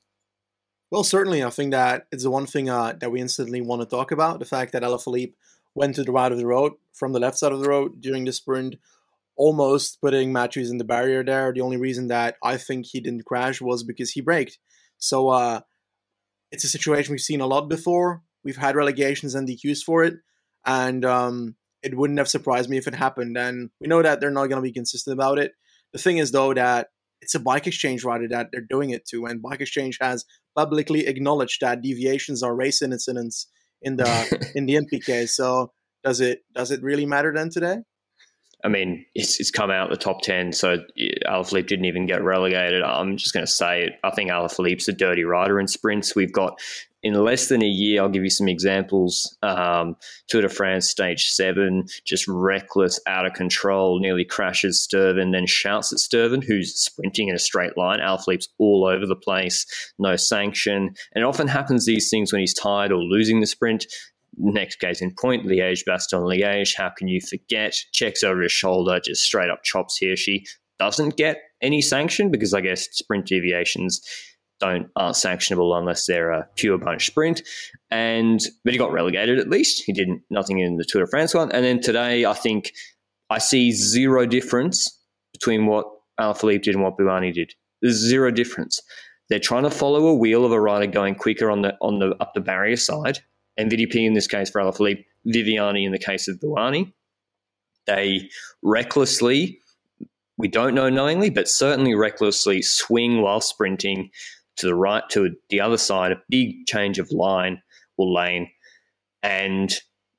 Well, 0.90 1.02
certainly, 1.02 1.42
I 1.42 1.50
think 1.50 1.72
that 1.72 2.06
it's 2.12 2.22
the 2.22 2.30
one 2.30 2.46
thing 2.46 2.70
uh, 2.70 2.94
that 3.00 3.10
we 3.10 3.20
instantly 3.20 3.60
want 3.60 3.82
to 3.82 3.86
talk 3.86 4.12
about: 4.12 4.38
the 4.38 4.44
fact 4.44 4.72
that 4.72 4.82
Alaphilippe 4.82 5.34
went 5.74 5.96
to 5.96 6.04
the 6.04 6.12
right 6.12 6.30
of 6.30 6.38
the 6.38 6.46
road 6.46 6.72
from 6.92 7.12
the 7.12 7.20
left 7.20 7.38
side 7.38 7.52
of 7.52 7.60
the 7.60 7.68
road 7.68 8.00
during 8.00 8.24
the 8.24 8.32
sprint, 8.32 8.76
almost 9.36 10.00
putting 10.00 10.32
Matthews 10.32 10.70
in 10.70 10.78
the 10.78 10.84
barrier 10.84 11.24
there. 11.24 11.52
The 11.52 11.60
only 11.60 11.76
reason 11.76 12.08
that 12.08 12.36
I 12.42 12.56
think 12.56 12.86
he 12.86 13.00
didn't 13.00 13.26
crash 13.26 13.60
was 13.60 13.82
because 13.82 14.12
he 14.12 14.20
braked. 14.20 14.58
So 14.98 15.28
uh, 15.28 15.60
it's 16.52 16.64
a 16.64 16.68
situation 16.68 17.12
we've 17.12 17.20
seen 17.20 17.40
a 17.40 17.46
lot 17.46 17.68
before. 17.68 18.22
We've 18.44 18.56
had 18.56 18.76
relegations 18.76 19.34
and 19.34 19.48
DQs 19.48 19.82
for 19.82 20.04
it, 20.04 20.14
and 20.64 21.04
um, 21.04 21.56
it 21.82 21.96
wouldn't 21.96 22.20
have 22.20 22.28
surprised 22.28 22.70
me 22.70 22.76
if 22.76 22.86
it 22.86 22.94
happened. 22.94 23.36
And 23.36 23.70
we 23.80 23.88
know 23.88 24.02
that 24.02 24.20
they're 24.20 24.30
not 24.30 24.46
going 24.46 24.62
to 24.62 24.68
be 24.68 24.72
consistent 24.72 25.14
about 25.14 25.38
it. 25.38 25.52
The 25.92 25.98
thing 25.98 26.18
is, 26.18 26.30
though, 26.30 26.54
that 26.54 26.88
it's 27.20 27.34
a 27.34 27.40
bike 27.40 27.66
exchange 27.66 28.04
rider 28.04 28.28
that 28.28 28.48
they're 28.52 28.66
doing 28.68 28.90
it 28.90 29.06
to, 29.10 29.26
and 29.26 29.42
bike 29.42 29.60
exchange 29.60 29.98
has 30.00 30.24
publicly 30.54 31.06
acknowledged 31.06 31.60
that 31.60 31.82
deviations 31.82 32.42
are 32.42 32.54
race 32.54 32.82
incidents 32.82 33.48
in 33.82 33.96
the 33.96 34.50
in 34.54 34.66
the 34.66 34.74
NPK. 34.74 35.28
So 35.28 35.72
does 36.04 36.20
it 36.20 36.40
does 36.54 36.70
it 36.70 36.82
really 36.82 37.06
matter 37.06 37.32
then 37.34 37.50
today? 37.50 37.78
I 38.64 38.68
mean, 38.68 39.04
it's, 39.14 39.38
it's 39.38 39.50
come 39.50 39.70
out 39.70 39.90
the 39.90 39.96
top 39.96 40.22
10, 40.22 40.52
so 40.52 40.78
Alaphilippe 41.26 41.68
didn't 41.68 41.84
even 41.84 42.06
get 42.06 42.22
relegated. 42.22 42.82
I'm 42.82 43.16
just 43.16 43.32
going 43.32 43.46
to 43.46 43.52
say 43.52 43.84
it. 43.84 43.92
I 44.02 44.10
think 44.10 44.30
Alaphilippe's 44.30 44.88
a 44.88 44.92
dirty 44.92 45.24
rider 45.24 45.60
in 45.60 45.68
sprints. 45.68 46.16
We've 46.16 46.32
got 46.32 46.58
in 47.06 47.14
less 47.14 47.48
than 47.48 47.62
a 47.62 47.68
year, 47.68 48.02
I'll 48.02 48.08
give 48.08 48.24
you 48.24 48.30
some 48.30 48.48
examples. 48.48 49.36
Um, 49.40 49.96
Tour 50.26 50.42
de 50.42 50.48
France 50.48 50.90
stage 50.90 51.28
seven, 51.28 51.84
just 52.04 52.26
reckless, 52.26 52.98
out 53.06 53.26
of 53.26 53.34
control, 53.34 54.00
nearly 54.00 54.24
crashes 54.24 54.84
Stuyven, 54.84 55.32
then 55.32 55.46
shouts 55.46 55.92
at 55.92 56.00
Stuyven, 56.00 56.42
who's 56.42 56.74
sprinting 56.74 57.28
in 57.28 57.36
a 57.36 57.38
straight 57.38 57.76
line. 57.76 58.00
Alaphilippe's 58.00 58.48
all 58.58 58.84
over 58.84 59.06
the 59.06 59.14
place, 59.14 59.66
no 60.00 60.16
sanction. 60.16 60.94
And 61.14 61.22
it 61.22 61.24
often 61.24 61.46
happens 61.46 61.86
these 61.86 62.10
things 62.10 62.32
when 62.32 62.40
he's 62.40 62.54
tired 62.54 62.90
or 62.90 62.98
losing 62.98 63.40
the 63.40 63.46
sprint. 63.46 63.86
Next 64.38 64.76
case 64.76 65.00
in 65.00 65.14
point, 65.14 65.46
Liège, 65.46 65.84
Bastogne, 65.86 66.24
Liège. 66.24 66.76
How 66.76 66.90
can 66.90 67.08
you 67.08 67.20
forget? 67.20 67.74
Checks 67.92 68.22
over 68.22 68.42
his 68.42 68.52
shoulder, 68.52 69.00
just 69.00 69.22
straight 69.22 69.50
up 69.50 69.62
chops 69.62 69.98
Hirschi. 70.00 70.44
Doesn't 70.78 71.16
get 71.16 71.38
any 71.62 71.80
sanction 71.80 72.30
because 72.30 72.52
I 72.52 72.60
guess 72.60 72.86
sprint 72.92 73.26
deviations 73.26 74.02
don't 74.60 74.88
aren't 74.96 75.16
sanctionable 75.16 75.78
unless 75.78 76.06
they're 76.06 76.30
a 76.30 76.48
pure 76.56 76.78
bunch 76.78 77.06
sprint. 77.06 77.42
And 77.90 78.40
but 78.64 78.72
he 78.72 78.78
got 78.78 78.92
relegated 78.92 79.38
at 79.38 79.48
least. 79.48 79.82
He 79.86 79.92
didn't 79.92 80.22
nothing 80.30 80.58
in 80.58 80.76
the 80.76 80.84
Tour 80.84 81.04
de 81.04 81.10
France 81.10 81.34
one. 81.34 81.50
And 81.52 81.64
then 81.64 81.80
today, 81.80 82.24
I 82.24 82.34
think 82.34 82.72
I 83.30 83.38
see 83.38 83.72
zero 83.72 84.26
difference 84.26 84.98
between 85.32 85.66
what 85.66 85.86
Alaphilippe 86.20 86.62
did 86.62 86.74
and 86.74 86.84
what 86.84 86.96
Bouhanni 86.96 87.32
did. 87.32 87.54
There's 87.82 87.96
zero 87.96 88.30
difference. 88.30 88.80
They're 89.28 89.38
trying 89.38 89.64
to 89.64 89.70
follow 89.70 90.06
a 90.06 90.14
wheel 90.14 90.44
of 90.44 90.52
a 90.52 90.60
rider 90.60 90.86
going 90.86 91.14
quicker 91.14 91.50
on 91.50 91.62
the 91.62 91.74
on 91.80 91.98
the 91.98 92.14
up 92.20 92.32
the 92.34 92.40
barrier 92.40 92.76
side. 92.76 93.20
VDP 93.58 94.06
in 94.06 94.14
this 94.14 94.26
case 94.26 94.50
for 94.50 94.60
Alaphilippe, 94.60 95.04
Viviani 95.26 95.84
in 95.84 95.92
the 95.92 95.98
case 95.98 96.28
of 96.28 96.38
Bouhanni. 96.40 96.92
They 97.86 98.28
recklessly, 98.62 99.60
we 100.36 100.48
don't 100.48 100.74
know 100.74 100.90
knowingly, 100.90 101.30
but 101.30 101.48
certainly 101.48 101.94
recklessly 101.94 102.62
swing 102.62 103.22
while 103.22 103.40
sprinting 103.40 104.10
to 104.56 104.66
the 104.66 104.74
right, 104.74 105.04
to 105.10 105.36
the 105.50 105.60
other 105.60 105.78
side, 105.78 106.12
a 106.12 106.22
big 106.28 106.66
change 106.66 106.98
of 106.98 107.10
line 107.10 107.62
or 107.96 108.06
lane. 108.06 108.50
And 109.22 109.74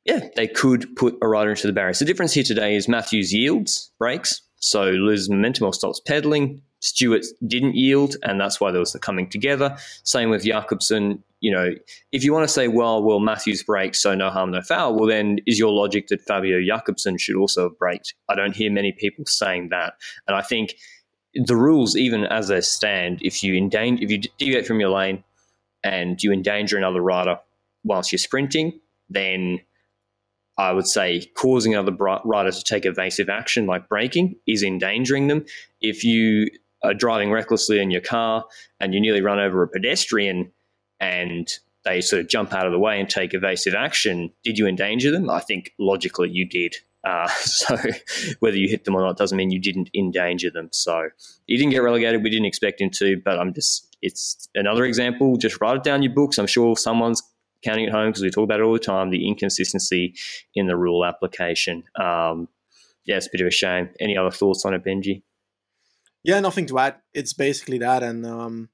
yeah, 0.05 0.27
they 0.35 0.47
could 0.47 0.95
put 0.95 1.17
a 1.21 1.27
rider 1.27 1.51
into 1.51 1.67
the 1.67 1.73
barriers. 1.73 1.99
The 1.99 2.05
difference 2.05 2.33
here 2.33 2.43
today 2.43 2.75
is 2.75 2.87
Matthews 2.87 3.33
yields, 3.33 3.91
breaks, 3.99 4.41
so 4.55 4.85
loses 4.89 5.29
momentum 5.29 5.65
or 5.67 5.73
stops 5.73 5.99
pedaling. 5.99 6.61
Stewart 6.79 7.25
didn't 7.45 7.75
yield, 7.75 8.15
and 8.23 8.39
that's 8.39 8.61
why 8.61 8.71
there 8.71 8.79
was 8.79 8.93
the 8.93 8.99
coming 8.99 9.29
together. 9.29 9.75
Same 10.03 10.29
with 10.29 10.43
Jakobsen. 10.43 11.23
You 11.39 11.51
know, 11.51 11.69
if 12.11 12.23
you 12.23 12.33
want 12.33 12.47
to 12.47 12.53
say, 12.53 12.67
well, 12.67 13.03
well, 13.03 13.19
Matthews 13.19 13.61
brakes, 13.63 14.01
so 14.01 14.15
no 14.15 14.29
harm, 14.29 14.51
no 14.51 14.61
foul, 14.61 14.95
well, 14.95 15.07
then 15.07 15.37
is 15.45 15.59
your 15.59 15.71
logic 15.71 16.07
that 16.07 16.21
Fabio 16.21 16.59
Jakobsen 16.65 17.17
should 17.17 17.35
also 17.35 17.69
have 17.69 17.77
braked? 17.77 18.15
I 18.27 18.35
don't 18.35 18.55
hear 18.55 18.71
many 18.71 18.91
people 18.91 19.25
saying 19.27 19.69
that. 19.69 19.93
And 20.27 20.35
I 20.35 20.41
think 20.41 20.75
the 21.35 21.55
rules, 21.55 21.95
even 21.95 22.25
as 22.25 22.47
they 22.47 22.61
stand, 22.61 23.19
if 23.21 23.43
you 23.43 23.55
endanger, 23.55 24.03
if 24.03 24.09
you 24.09 24.19
deviate 24.39 24.65
from 24.65 24.79
your 24.79 24.89
lane 24.89 25.23
and 25.83 26.21
you 26.23 26.31
endanger 26.31 26.77
another 26.77 27.01
rider 27.01 27.39
whilst 27.83 28.11
you're 28.11 28.19
sprinting, 28.19 28.79
then 29.09 29.59
I 30.57 30.71
would 30.71 30.87
say 30.87 31.23
causing 31.35 31.75
another 31.75 31.95
rider 32.25 32.51
to 32.51 32.63
take 32.63 32.85
evasive 32.85 33.29
action 33.29 33.67
like 33.67 33.87
braking 33.87 34.35
is 34.47 34.63
endangering 34.63 35.27
them. 35.27 35.45
If 35.81 36.03
you 36.03 36.49
are 36.83 36.93
driving 36.93 37.31
recklessly 37.31 37.79
in 37.79 37.91
your 37.91 38.01
car 38.01 38.45
and 38.79 38.93
you 38.93 38.99
nearly 38.99 39.21
run 39.21 39.39
over 39.39 39.61
a 39.61 39.67
pedestrian 39.67 40.51
and 40.99 41.51
they 41.83 42.01
sort 42.01 42.21
of 42.21 42.27
jump 42.27 42.53
out 42.53 42.65
of 42.65 42.71
the 42.71 42.79
way 42.79 42.99
and 42.99 43.09
take 43.09 43.33
evasive 43.33 43.73
action, 43.73 44.31
did 44.43 44.57
you 44.57 44.67
endanger 44.67 45.11
them? 45.11 45.29
I 45.29 45.39
think 45.39 45.73
logically 45.79 46.29
you 46.29 46.45
did. 46.45 46.75
Uh, 47.03 47.27
so 47.39 47.77
whether 48.39 48.57
you 48.57 48.67
hit 48.67 48.85
them 48.85 48.95
or 48.95 49.01
not 49.01 49.17
doesn't 49.17 49.37
mean 49.37 49.51
you 49.51 49.59
didn't 49.59 49.89
endanger 49.95 50.49
them. 50.49 50.69
So 50.71 51.09
he 51.47 51.57
didn't 51.57 51.71
get 51.71 51.79
relegated. 51.79 52.23
We 52.23 52.29
didn't 52.29 52.45
expect 52.45 52.81
him 52.81 52.89
to, 52.91 53.21
but 53.23 53.39
I'm 53.39 53.53
just, 53.53 53.95
it's 54.01 54.49
another 54.55 54.83
example. 54.85 55.37
Just 55.37 55.61
write 55.61 55.77
it 55.77 55.83
down 55.83 56.03
your 56.03 56.13
books. 56.13 56.37
I'm 56.37 56.47
sure 56.47 56.75
someone's 56.75 57.21
counting 57.63 57.85
at 57.85 57.91
home 57.91 58.09
because 58.09 58.21
we 58.21 58.29
talk 58.29 58.43
about 58.43 58.59
it 58.59 58.63
all 58.63 58.73
the 58.73 58.79
time 58.79 59.09
the 59.09 59.27
inconsistency 59.27 60.13
in 60.55 60.67
the 60.67 60.75
rule 60.75 61.05
application. 61.05 61.83
Um, 61.95 62.49
yeah, 63.05 63.15
it's 63.15 63.27
a 63.27 63.29
bit 63.31 63.41
of 63.41 63.47
a 63.47 63.51
shame. 63.51 63.89
Any 63.99 64.17
other 64.17 64.31
thoughts 64.31 64.65
on 64.65 64.73
it, 64.73 64.83
Benji? 64.83 65.23
Yeah, 66.23 66.41
nothing 66.41 66.65
to 66.67 66.79
add. 66.79 66.95
It's 67.13 67.33
basically 67.33 67.77
that. 67.77 68.03
And 68.03 68.25
um, 68.25 68.69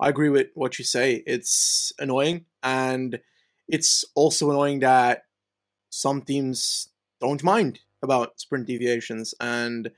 I 0.00 0.08
agree 0.08 0.30
with 0.30 0.48
what 0.54 0.78
you 0.78 0.84
say. 0.84 1.22
It's 1.26 1.92
annoying. 1.98 2.46
And 2.62 3.20
it's 3.68 4.04
also 4.14 4.50
annoying 4.50 4.80
that 4.80 5.24
some 5.90 6.22
teams 6.22 6.88
don't 7.20 7.44
mind 7.44 7.80
about 8.02 8.40
sprint 8.40 8.66
deviations. 8.66 9.34
And 9.40 9.90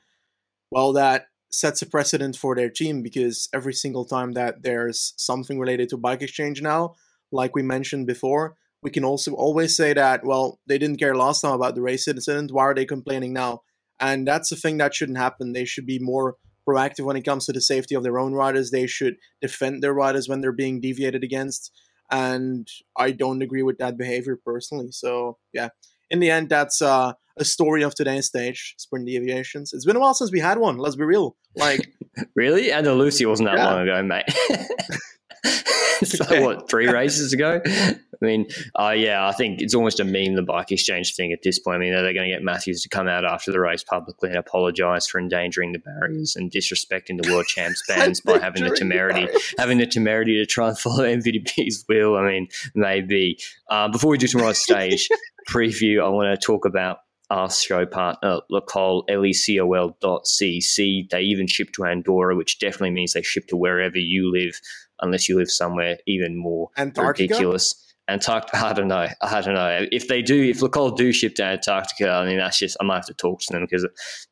well, 0.71 0.93
that 0.95 1.27
sets 1.51 1.83
a 1.83 1.87
precedent 1.87 2.35
for 2.35 2.57
their 2.57 2.71
team 2.71 3.03
because 3.03 3.49
every 3.55 3.75
single 3.75 4.05
time 4.05 4.33
that 4.33 4.63
there's 4.63 5.15
something 5.17 5.59
related 5.59 5.89
to 5.91 5.97
bike 5.97 6.23
exchange 6.23 6.63
now, 6.63 6.95
like 7.31 7.55
we 7.55 7.63
mentioned 7.63 8.07
before, 8.07 8.57
we 8.83 8.91
can 8.91 9.05
also 9.05 9.33
always 9.35 9.77
say 9.77 9.93
that, 9.93 10.25
well, 10.25 10.59
they 10.67 10.79
didn't 10.79 10.99
care 10.99 11.15
last 11.15 11.43
time 11.43 11.53
about 11.53 11.77
the 11.77 11.83
race 11.83 12.09
incident. 12.09 12.51
Why 12.51 12.65
are 12.65 12.75
they 12.75 12.85
complaining 12.85 13.33
now? 13.33 13.63
And 14.01 14.27
that's 14.27 14.51
a 14.51 14.57
thing 14.57 14.79
that 14.79 14.95
shouldn't 14.95 15.19
happen. 15.19 15.53
They 15.53 15.65
should 15.65 15.87
be 15.87 16.01
more 16.01 16.37
proactive 16.69 17.05
when 17.05 17.17
it 17.17 17.25
comes 17.25 17.47
to 17.47 17.53
the 17.53 17.61
safety 17.61 17.95
of 17.95 18.03
their 18.03 18.19
own 18.19 18.33
riders. 18.33 18.71
They 18.71 18.87
should 18.87 19.17
defend 19.41 19.83
their 19.83 19.95
riders 19.95 20.29
when 20.29 20.41
they're 20.41 20.53
being 20.53 20.81
deviated 20.81 21.25
against. 21.25 21.73
And 22.11 22.69
I 22.97 23.13
don't 23.13 23.43
agree 23.43 23.63
with 23.63 23.79
that 23.79 23.97
behavior 23.97 24.39
personally. 24.45 24.89
So, 24.91 25.39
yeah, 25.53 25.69
in 26.11 26.21
the 26.21 26.31
end, 26.31 26.51
that's 26.51 26.83
uh, 26.83 27.15
a 27.39 27.45
story 27.45 27.83
of 27.83 27.95
today's 27.95 28.27
stage, 28.27 28.75
sprint 28.77 29.07
deviations. 29.07 29.73
It's 29.73 29.87
been 29.87 29.97
a 29.97 30.01
while 30.01 30.15
since 30.15 30.31
we 30.31 30.41
had 30.41 30.59
one. 30.59 30.77
Let's 30.77 30.97
be 30.97 31.05
real. 31.05 31.37
Like, 31.57 31.91
really? 32.37 32.71
Andalusia 32.71 33.29
wasn't 33.29 33.49
that 33.49 33.59
yeah. 33.59 33.71
long 33.71 33.89
ago, 33.89 34.03
mate. 34.03 34.27
so 36.05 36.43
what? 36.43 36.69
Three 36.69 36.89
races 36.89 37.33
ago? 37.33 37.61
I 37.65 38.25
mean, 38.25 38.47
uh, 38.79 38.91
yeah, 38.91 39.27
I 39.27 39.33
think 39.33 39.61
it's 39.61 39.75
almost 39.75 39.99
a 39.99 40.05
meme 40.05 40.37
the 40.37 40.43
bike 40.43 40.71
exchange 40.71 41.15
thing 41.15 41.33
at 41.33 41.41
this 41.43 41.59
point. 41.59 41.77
I 41.77 41.79
mean, 41.81 41.93
they're 41.93 42.13
going 42.13 42.29
to 42.29 42.35
get 42.35 42.43
Matthews 42.43 42.83
to 42.83 42.89
come 42.89 43.09
out 43.09 43.25
after 43.25 43.51
the 43.51 43.59
race 43.59 43.83
publicly 43.83 44.29
and 44.29 44.39
apologise 44.39 45.07
for 45.07 45.19
endangering 45.19 45.73
the 45.73 45.81
barriers 45.81 46.37
and 46.37 46.51
disrespecting 46.51 47.21
the 47.21 47.31
world 47.33 47.47
champs 47.47 47.83
bands 47.89 48.21
by 48.21 48.39
having 48.39 48.63
the 48.63 48.71
temerity, 48.71 49.29
having 49.59 49.79
the 49.79 49.87
temerity 49.87 50.37
to 50.37 50.47
try 50.47 50.69
and 50.69 50.79
follow 50.79 51.05
MVDP's 51.05 51.85
will. 51.89 52.17
I 52.17 52.23
mean, 52.23 52.49
maybe. 52.75 53.39
Uh, 53.69 53.89
before 53.89 54.11
we 54.11 54.19
do 54.19 54.29
tomorrow's 54.29 54.59
stage 54.59 55.09
preview, 55.49 56.05
I 56.05 56.09
want 56.09 56.39
to 56.39 56.47
talk 56.47 56.65
about 56.65 56.99
our 57.33 57.51
show 57.51 57.87
partner, 57.87 58.41
Lecol, 58.53 59.05
lecol.cc. 59.09 60.77
They 61.11 61.21
even 61.23 61.47
ship 61.47 61.73
to 61.73 61.87
Andorra, 61.87 62.37
which 62.37 62.59
definitely 62.59 62.91
means 62.91 63.15
they 63.15 63.23
ship 63.23 63.47
to 63.49 63.57
wherever 63.57 63.97
you 63.97 64.31
live 64.31 64.61
unless 65.01 65.29
you 65.31 65.39
live 65.39 65.51
somewhere 65.51 65.97
even 66.07 66.37
more 66.37 66.69
Antarctica? 66.77 67.23
ridiculous. 67.23 67.95
Antarctica, 68.07 68.59
I 68.67 68.75
don't 68.75 68.89
know. 68.89 69.09
I 69.23 69.41
don't 69.41 69.55
know. 69.55 69.87
If 69.91 70.09
they 70.09 70.21
do, 70.21 70.43
if 70.43 70.61
Lecol 70.61 70.95
do 70.95 71.11
ship 71.11 71.35
to 71.37 71.45
Antarctica, 71.45 72.11
I 72.11 72.27
mean, 72.27 72.37
that's 72.37 72.59
just, 72.59 72.77
I 72.81 72.85
might 72.85 72.97
have 72.97 73.07
to 73.07 73.15
talk 73.15 73.41
to 73.41 73.53
them 73.53 73.63
because 73.63 73.83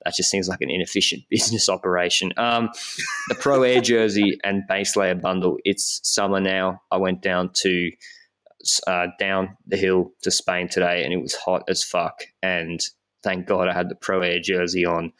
that 0.04 0.14
just 0.14 0.30
seems 0.30 0.46
like 0.46 0.60
an 0.60 0.70
inefficient 0.70 1.22
business 1.30 1.70
operation. 1.70 2.32
Um, 2.36 2.68
the 3.28 3.34
Pro 3.34 3.62
Air 3.62 3.80
jersey 3.80 4.38
and 4.44 4.62
base 4.68 4.94
layer 4.94 5.14
bundle, 5.14 5.56
it's 5.64 6.00
summer 6.02 6.40
now. 6.40 6.82
I 6.90 6.98
went 6.98 7.22
down 7.22 7.50
to, 7.62 7.90
uh, 8.86 9.08
down 9.18 9.56
the 9.66 9.76
hill 9.76 10.12
to 10.22 10.30
Spain 10.30 10.68
today 10.68 11.04
and 11.04 11.12
it 11.12 11.20
was 11.20 11.34
hot 11.34 11.62
as 11.68 11.82
fuck. 11.82 12.22
And 12.42 12.80
thank 13.22 13.46
God 13.46 13.68
I 13.68 13.74
had 13.74 13.88
the 13.88 13.94
Pro 13.94 14.20
Air 14.20 14.40
jersey 14.40 14.84
on 14.84 15.12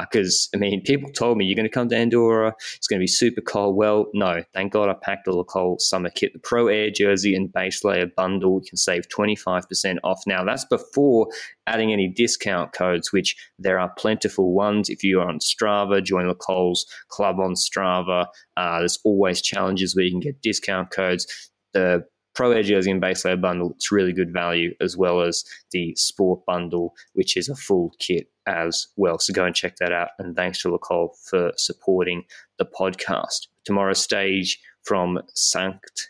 because 0.00 0.48
uh, 0.52 0.56
I 0.56 0.60
mean, 0.60 0.82
people 0.82 1.10
told 1.10 1.36
me 1.36 1.44
you're 1.44 1.56
going 1.56 1.68
to 1.68 1.70
come 1.70 1.88
to 1.88 1.96
Andorra, 1.96 2.54
it's 2.76 2.86
going 2.86 2.98
to 2.98 3.02
be 3.02 3.06
super 3.06 3.40
cold. 3.40 3.76
Well, 3.76 4.06
no, 4.14 4.42
thank 4.54 4.72
God 4.72 4.88
I 4.88 4.94
packed 4.94 5.26
a 5.26 5.30
little 5.30 5.44
cold 5.44 5.80
summer 5.82 6.10
kit. 6.10 6.32
The 6.32 6.38
Pro 6.38 6.68
Air 6.68 6.90
jersey 6.90 7.34
and 7.34 7.52
base 7.52 7.84
layer 7.84 8.06
bundle, 8.06 8.60
you 8.62 8.68
can 8.68 8.78
save 8.78 9.08
25% 9.08 9.98
off 10.02 10.22
now. 10.26 10.44
That's 10.44 10.64
before 10.64 11.28
adding 11.66 11.92
any 11.92 12.08
discount 12.08 12.72
codes, 12.72 13.12
which 13.12 13.36
there 13.58 13.78
are 13.78 13.92
plentiful 13.98 14.54
ones. 14.54 14.88
If 14.88 15.04
you're 15.04 15.28
on 15.28 15.38
Strava, 15.38 16.02
join 16.02 16.28
Lecol's 16.28 16.86
club 17.08 17.38
on 17.38 17.54
Strava. 17.54 18.26
Uh, 18.56 18.78
there's 18.78 18.98
always 19.04 19.42
challenges 19.42 19.94
where 19.94 20.04
you 20.04 20.12
can 20.12 20.20
get 20.20 20.42
discount 20.42 20.90
codes. 20.90 21.26
The 21.74 22.04
Pro 22.34 22.52
Air 22.52 22.62
Jersey 22.62 22.90
and 22.90 23.00
Base 23.00 23.24
Layer 23.24 23.36
bundle, 23.36 23.72
it's 23.76 23.92
really 23.92 24.12
good 24.12 24.32
value, 24.32 24.74
as 24.80 24.96
well 24.96 25.20
as 25.20 25.44
the 25.70 25.94
Sport 25.94 26.44
bundle, 26.46 26.94
which 27.12 27.36
is 27.36 27.48
a 27.48 27.54
full 27.54 27.92
kit 27.98 28.30
as 28.46 28.88
well. 28.96 29.18
So 29.18 29.32
go 29.32 29.44
and 29.44 29.54
check 29.54 29.76
that 29.76 29.92
out. 29.92 30.08
And 30.18 30.34
thanks 30.36 30.60
to 30.62 30.68
Lecol 30.68 31.10
for 31.28 31.52
supporting 31.56 32.24
the 32.58 32.66
podcast. 32.66 33.46
Tomorrow's 33.64 34.02
stage 34.02 34.60
from 34.82 35.20
Sankt 35.36 36.08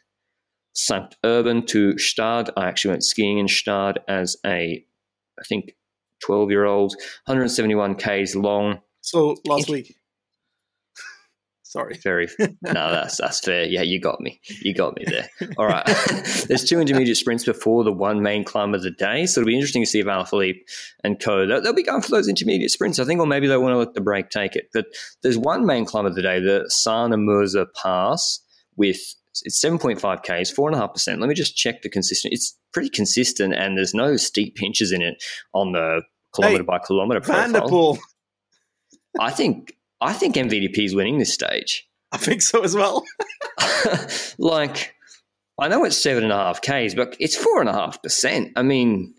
Sankt 0.74 1.14
Urban 1.24 1.64
to 1.66 1.94
Gstaad. 1.94 2.50
I 2.56 2.66
actually 2.66 2.90
went 2.90 3.04
skiing 3.04 3.38
in 3.38 3.46
Gstaad 3.46 3.98
as 4.08 4.36
a, 4.44 4.84
I 5.38 5.42
think, 5.48 5.76
12 6.24 6.50
year 6.50 6.64
old, 6.64 6.94
171 7.26 7.94
Ks 7.96 8.34
long. 8.34 8.80
So 9.00 9.36
last 9.46 9.70
week. 9.70 9.96
Sorry. 11.74 11.98
Very 12.04 12.28
no, 12.38 12.48
that's 12.62 13.16
that's 13.16 13.40
fair. 13.40 13.64
Yeah, 13.64 13.82
you 13.82 14.00
got 14.00 14.20
me. 14.20 14.40
You 14.62 14.72
got 14.72 14.96
me 14.96 15.04
there. 15.08 15.28
All 15.58 15.66
right. 15.66 15.84
There's 16.46 16.62
two 16.62 16.78
intermediate 16.78 17.16
sprints 17.16 17.44
before 17.44 17.82
the 17.82 17.90
one 17.90 18.22
main 18.22 18.44
climb 18.44 18.74
of 18.74 18.84
the 18.84 18.92
day, 18.92 19.26
so 19.26 19.40
it'll 19.40 19.48
be 19.48 19.56
interesting 19.56 19.82
to 19.82 19.86
see 19.86 19.98
if 19.98 20.06
Alaphilippe 20.06 20.60
and 21.02 21.18
Co. 21.18 21.48
They'll, 21.48 21.60
they'll, 21.60 21.74
be 21.74 21.82
going 21.82 22.00
for 22.00 22.12
those 22.12 22.28
intermediate 22.28 22.70
sprints, 22.70 23.00
I 23.00 23.04
think, 23.04 23.18
or 23.18 23.26
maybe 23.26 23.48
they 23.48 23.56
want 23.56 23.72
to 23.72 23.78
let 23.78 23.94
the 23.94 24.00
break 24.00 24.30
take 24.30 24.54
it. 24.54 24.68
But 24.72 24.86
there's 25.24 25.36
one 25.36 25.66
main 25.66 25.84
climb 25.84 26.06
of 26.06 26.14
the 26.14 26.22
day, 26.22 26.38
the 26.38 26.66
Sarne 26.68 27.10
Pass, 27.74 28.38
with 28.76 29.16
it's 29.44 29.64
7.5 29.64 30.22
Ks, 30.22 30.52
4.5%. 30.52 31.18
Let 31.18 31.28
me 31.28 31.34
just 31.34 31.56
check 31.56 31.82
the 31.82 31.90
consistent. 31.90 32.32
It's 32.32 32.56
pretty 32.72 32.88
consistent 32.88 33.52
and 33.52 33.76
there's 33.76 33.94
no 33.94 34.16
steep 34.16 34.54
pinches 34.54 34.92
in 34.92 35.02
it 35.02 35.20
on 35.52 35.72
the 35.72 36.02
kilometer 36.32 36.62
Hey, 36.62 36.66
by 36.66 36.78
kilometer 36.78 37.20
profile. 37.20 37.50
der 37.50 37.60
Poel. 37.62 37.98
I 39.18 39.32
think 39.32 39.74
I 40.04 40.12
think 40.12 40.34
MVDP 40.36 40.84
is 40.84 40.94
winning 40.94 41.18
this 41.18 41.32
stage. 41.32 41.88
I 42.12 42.16
think 42.16 42.42
so 42.42 42.62
as 42.62 42.74
well. 42.76 43.04
like, 44.38 44.94
I 45.58 45.68
know 45.68 45.84
it's 45.84 45.96
seven 45.96 46.22
and 46.24 46.32
a 46.32 46.36
half 46.36 46.60
Ks, 46.60 46.94
but 46.94 47.16
it's 47.18 47.36
four 47.36 47.60
and 47.60 47.68
a 47.68 47.72
half 47.72 48.02
percent. 48.02 48.52
I 48.56 48.62
mean, 48.62 49.14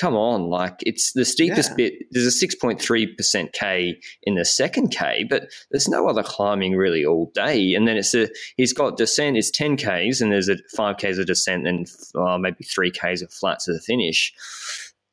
come 0.00 0.14
on, 0.14 0.44
like 0.48 0.76
it's 0.80 1.12
the 1.12 1.24
steepest 1.24 1.70
Yeah. 1.70 1.76
bit. 1.76 1.92
There's 2.10 2.26
a 2.26 2.30
six 2.30 2.54
point 2.54 2.80
three 2.80 3.06
percent 3.14 3.52
K 3.52 3.98
in 4.22 4.36
the 4.36 4.44
second 4.44 4.90
K, 4.90 5.24
but 5.28 5.48
there's 5.70 5.88
no 5.88 6.08
other 6.08 6.22
climbing 6.22 6.76
really 6.76 7.04
all 7.04 7.30
day. 7.34 7.74
And 7.74 7.86
then 7.88 7.96
it's 7.96 8.14
a 8.14 8.28
he's 8.56 8.72
got 8.72 8.96
descent 8.96 9.36
is 9.36 9.50
ten 9.50 9.76
Ks, 9.76 10.20
and 10.20 10.30
there's 10.32 10.48
a 10.48 10.56
five 10.76 10.96
Ks 10.98 11.18
of 11.18 11.26
descent, 11.26 11.66
and 11.66 11.86
uh, 12.14 12.38
maybe 12.38 12.64
three 12.64 12.90
Ks 12.90 13.22
of 13.22 13.32
flat 13.32 13.58
to 13.60 13.72
the 13.72 13.80
finish. 13.80 14.32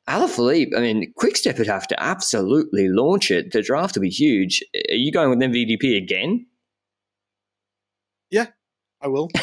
Alaphilippe, 0.08 0.76
I 0.76 0.80
mean, 0.80 1.12
Quickstep 1.18 1.58
would 1.58 1.66
have 1.66 1.88
to 1.88 2.00
absolutely 2.00 2.88
launch 2.88 3.30
it. 3.30 3.52
The 3.52 3.62
draft 3.62 3.96
would 3.96 4.02
be 4.02 4.10
huge. 4.10 4.62
Are 4.90 4.94
you 4.94 5.10
going 5.10 5.30
with 5.30 5.40
MVDP 5.40 5.96
again? 5.96 6.46
Yeah, 8.30 8.46
I 9.00 9.08
will. 9.08 9.28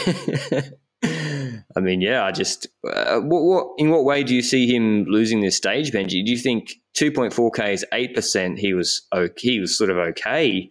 I 1.75 1.79
mean, 1.79 2.01
yeah, 2.01 2.23
I 2.23 2.31
just 2.31 2.67
uh, 2.87 3.19
what, 3.19 3.43
what 3.43 3.67
in 3.77 3.89
what 3.89 4.05
way 4.05 4.23
do 4.23 4.33
you 4.33 4.41
see 4.41 4.73
him 4.73 5.05
losing 5.05 5.41
this 5.41 5.57
stage, 5.57 5.91
Benji? 5.91 6.23
Do 6.23 6.31
you 6.31 6.37
think 6.37 6.75
2.4k 6.95 7.73
is 7.73 7.85
eight 7.91 8.13
percent? 8.13 8.59
He 8.59 8.73
was 8.73 9.01
okay. 9.13 9.33
He 9.51 9.59
was 9.59 9.77
sort 9.77 9.89
of 9.89 9.97
okay. 9.97 10.69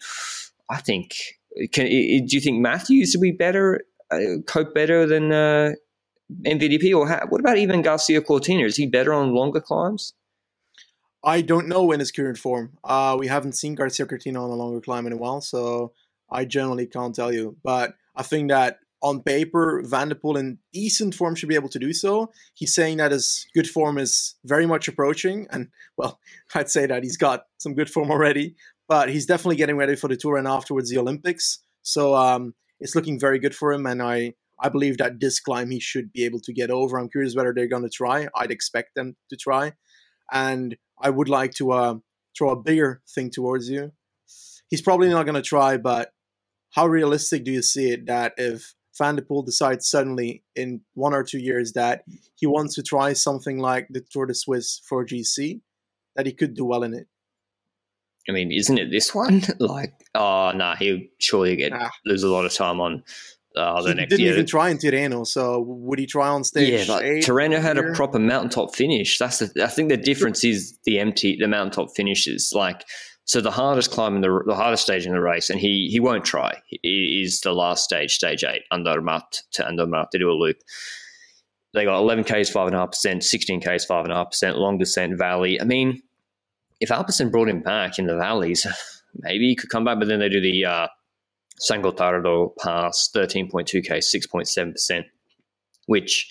I 0.71 0.81
think. 0.81 1.17
Can 1.73 1.87
do 1.87 2.35
you 2.37 2.41
think 2.41 2.61
Matthews 2.61 3.15
will 3.15 3.23
be 3.23 3.33
better, 3.33 3.83
uh, 4.11 4.41
cope 4.47 4.75
better 4.75 5.07
than 5.07 5.33
uh, 5.33 5.73
MVDP, 6.45 6.95
or 6.95 7.07
what 7.29 7.41
about 7.41 7.59
even 7.59 7.83
Garcia 7.83 8.21
Cortina? 8.21 8.65
Is 8.65 8.77
he 8.77 8.87
better 8.87 9.13
on 9.13 9.35
longer 9.35 9.61
climbs? 9.61 10.15
I 11.25 11.41
don't 11.41 11.69
know 11.69 11.93
in 11.93 12.01
his 12.01 12.11
current 12.11 12.39
form. 12.39 12.79
Uh, 12.83 13.17
we 13.19 13.29
haven't 13.29 13.53
seen 13.53 13.75
Garcia 13.75 14.07
Cortina 14.07 14.43
on 14.43 14.51
a 14.51 14.55
longer 14.55 14.81
climb 14.81 15.07
in 15.07 15.13
a 15.13 15.17
while, 15.17 15.41
so 15.41 15.93
I 16.31 16.45
generally 16.45 16.87
can't 16.87 17.15
tell 17.15 17.33
you. 17.33 17.57
But 17.63 17.95
I 18.17 18.23
think 18.23 18.51
that 18.51 18.79
on 19.03 19.23
paper, 19.23 19.83
Van 19.85 20.09
der 20.09 20.15
Poel 20.15 20.39
in 20.39 20.59
decent 20.73 21.15
form 21.15 21.35
should 21.35 21.49
be 21.49 21.55
able 21.55 21.69
to 21.69 21.79
do 21.79 21.93
so. 21.93 22.31
He's 22.55 22.75
saying 22.75 22.99
that 22.99 23.13
his 23.13 23.47
good 23.55 23.69
form 23.69 23.99
is 23.99 24.37
very 24.45 24.67
much 24.67 24.89
approaching, 24.89 25.47
and 25.51 25.69
well, 25.97 26.19
I'd 26.55 26.71
say 26.71 26.87
that 26.87 27.03
he's 27.03 27.17
got 27.17 27.45
some 27.59 27.75
good 27.75 27.91
form 27.91 28.11
already, 28.11 28.57
but 28.89 29.09
he's 29.09 29.27
definitely 29.27 29.57
getting 29.57 29.77
ready 29.77 29.97
for 29.97 30.09
the 30.09 30.17
tour 30.17 30.37
and 30.37 30.49
afterwards 30.49 30.91
the 30.91 30.99
Olympics. 30.99 31.59
So 31.83 32.15
um, 32.15 32.55
it's 32.81 32.95
looking 32.95 33.19
very 33.19 33.39
good 33.39 33.55
for 33.55 33.73
him, 33.73 33.87
and 33.87 34.03
I 34.03 34.35
I 34.63 34.69
believe 34.69 34.99
that 34.99 35.21
this 35.21 35.41
climb 35.41 35.71
he 35.71 35.81
should 35.81 36.13
be 36.13 36.25
able 36.25 36.41
to 36.41 36.53
get 36.53 36.71
over. 36.71 36.97
I'm 36.99 37.09
curious 37.11 37.35
whether 37.35 37.53
they're 37.55 37.67
going 37.67 37.83
to 37.83 37.91
try. 37.91 38.29
I'd 38.37 38.51
expect 38.53 38.95
them 38.95 39.17
to 39.31 39.37
try, 39.37 39.73
and 40.33 40.77
I 41.01 41.11
would 41.11 41.29
like 41.29 41.53
to 41.55 41.73
uh, 41.73 41.95
throw 42.39 42.51
a 42.51 42.63
bigger 42.63 43.03
thing 43.15 43.31
towards 43.31 43.69
you. 43.69 43.93
He's 44.69 44.81
probably 44.83 45.09
not 45.11 45.25
going 45.27 45.35
to 45.35 45.43
try, 45.43 45.77
but 45.77 46.13
how 46.71 46.87
realistic 46.87 47.45
do 47.45 47.51
you 47.51 47.61
see 47.63 47.91
it 47.91 48.07
that 48.07 48.33
if 48.39 48.75
Van 48.99 49.17
der 49.17 49.23
Poel 49.23 49.45
decides 49.45 49.89
suddenly 49.91 50.45
in 50.55 50.81
one 50.95 51.13
or 51.15 51.23
two 51.25 51.39
years 51.39 51.73
that 51.73 52.05
he 52.37 52.47
wants 52.47 52.75
to 52.77 52.83
try 52.83 53.13
something 53.13 53.59
like 53.59 53.89
the 53.91 54.01
Tour 54.11 54.27
de 54.27 54.35
Suisse 54.35 54.81
for 54.89 55.05
GC, 55.05 55.61
that 56.17 56.25
he 56.27 56.33
could 56.33 56.55
do 56.55 56.65
well 56.65 56.83
in 56.83 56.95
it? 56.95 57.07
I 58.29 58.33
mean, 58.33 58.53
isn't 58.53 58.79
it 58.79 58.91
this 58.91 59.15
one? 59.15 59.43
like, 59.59 59.93
oh, 60.15 60.53
nah, 60.55 60.77
he'll 60.77 61.01
surely 61.19 61.57
get 61.57 61.73
Nah. 61.73 61.91
lose 62.07 62.23
a 62.23 62.29
lot 62.31 62.45
of 62.47 62.55
time 62.55 62.81
on 62.81 63.03
uh, 63.57 63.83
he 63.83 63.95
next 63.95 64.11
didn't 64.11 64.25
year. 64.25 64.33
even 64.33 64.47
try 64.47 64.71
in 64.71 64.79
Tirreno, 64.79 65.27
so 65.27 65.61
would 65.61 65.99
he 65.99 66.07
try 66.07 66.29
on 66.29 66.45
stage? 66.45 66.89
Yeah, 66.89 66.99
eight 67.01 67.25
Tirreno 67.25 67.61
had 67.61 67.79
a 67.79 67.93
proper 67.93 68.19
mountaintop 68.19 68.75
finish. 68.75 69.19
That's 69.19 69.41
the, 69.41 69.65
I 69.65 69.69
think 69.69 69.89
the 69.89 69.97
difference 69.97 70.45
is 70.45 70.79
the 70.85 70.99
empty, 70.99 71.37
the 71.39 71.49
mountaintop 71.49 71.95
finishes. 71.95 72.53
Like, 72.55 72.85
so 73.25 73.41
the 73.41 73.51
hardest 73.51 73.91
climb 73.91 74.17
in 74.17 74.21
the, 74.21 74.43
the 74.47 74.55
hardest 74.55 74.85
stage 74.85 75.07
in 75.07 75.13
the 75.13 75.21
race, 75.21 75.51
and 75.51 75.61
he 75.61 75.89
he 75.91 76.01
won't 76.01 76.25
try. 76.25 76.61
He, 76.67 77.23
is 77.25 77.41
the 77.41 77.53
last 77.53 77.85
stage, 77.85 78.15
stage 78.15 78.45
eight, 78.45 78.63
Andermatt 78.73 79.43
to 79.53 79.67
Andermatt 79.67 80.11
to 80.13 80.19
do 80.19 80.31
a 80.31 80.33
loop. 80.33 80.59
They 81.75 81.85
got 81.85 81.99
11 81.99 82.25
k's, 82.25 82.51
five 82.51 82.67
and 82.67 82.77
a 82.77 82.81
half 82.81 82.91
percent, 82.91 83.25
16 83.25 83.61
k's, 83.61 83.85
five 83.87 84.05
and 84.05 84.13
a 84.13 84.17
half 84.17 84.31
percent, 84.31 84.59
long 84.59 84.77
descent 84.77 85.17
valley. 85.17 85.59
I 85.59 85.65
mean, 85.65 86.03
if 86.81 86.91
Alpecin 86.91 87.31
brought 87.31 87.49
him 87.49 87.61
back 87.61 87.99
in 87.99 88.07
the 88.07 88.17
valleys, 88.17 88.67
maybe 89.15 89.49
he 89.49 89.57
could 89.57 89.71
come 89.71 89.85
back. 89.85 89.99
But 89.99 90.09
then 90.09 90.21
they 90.21 90.29
do 90.29 90.41
the 90.41 90.65
uh, 90.65 90.89
San 91.59 91.83
Gottardo 91.83 92.57
pass, 92.59 93.09
13.2k, 93.15 93.89
6.7%, 93.89 95.05
which 95.87 96.31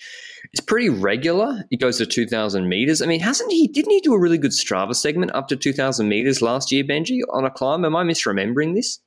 is 0.54 0.60
pretty 0.62 0.90
regular. 0.90 1.64
It 1.72 1.80
goes 1.80 1.98
to 1.98 2.06
2,000 2.06 2.68
meters. 2.68 3.02
I 3.02 3.06
mean, 3.06 3.20
hasn't 3.20 3.52
he, 3.52 3.68
didn't 3.68 3.92
he 3.92 4.02
do 4.02 4.14
a 4.14 4.20
really 4.20 4.38
good 4.38 4.52
Strava 4.52 4.96
segment 4.96 5.34
up 5.34 5.48
to 5.50 5.56
2,000 5.56 6.08
meters 6.08 6.42
last 6.42 6.72
year, 6.72 6.84
Benji, 6.84 7.22
on 7.32 7.46
a 7.46 7.52
climb? 7.52 7.86
Am 7.86 7.96
I 7.96 8.04
misremembering 8.04 8.76
this? 8.76 9.00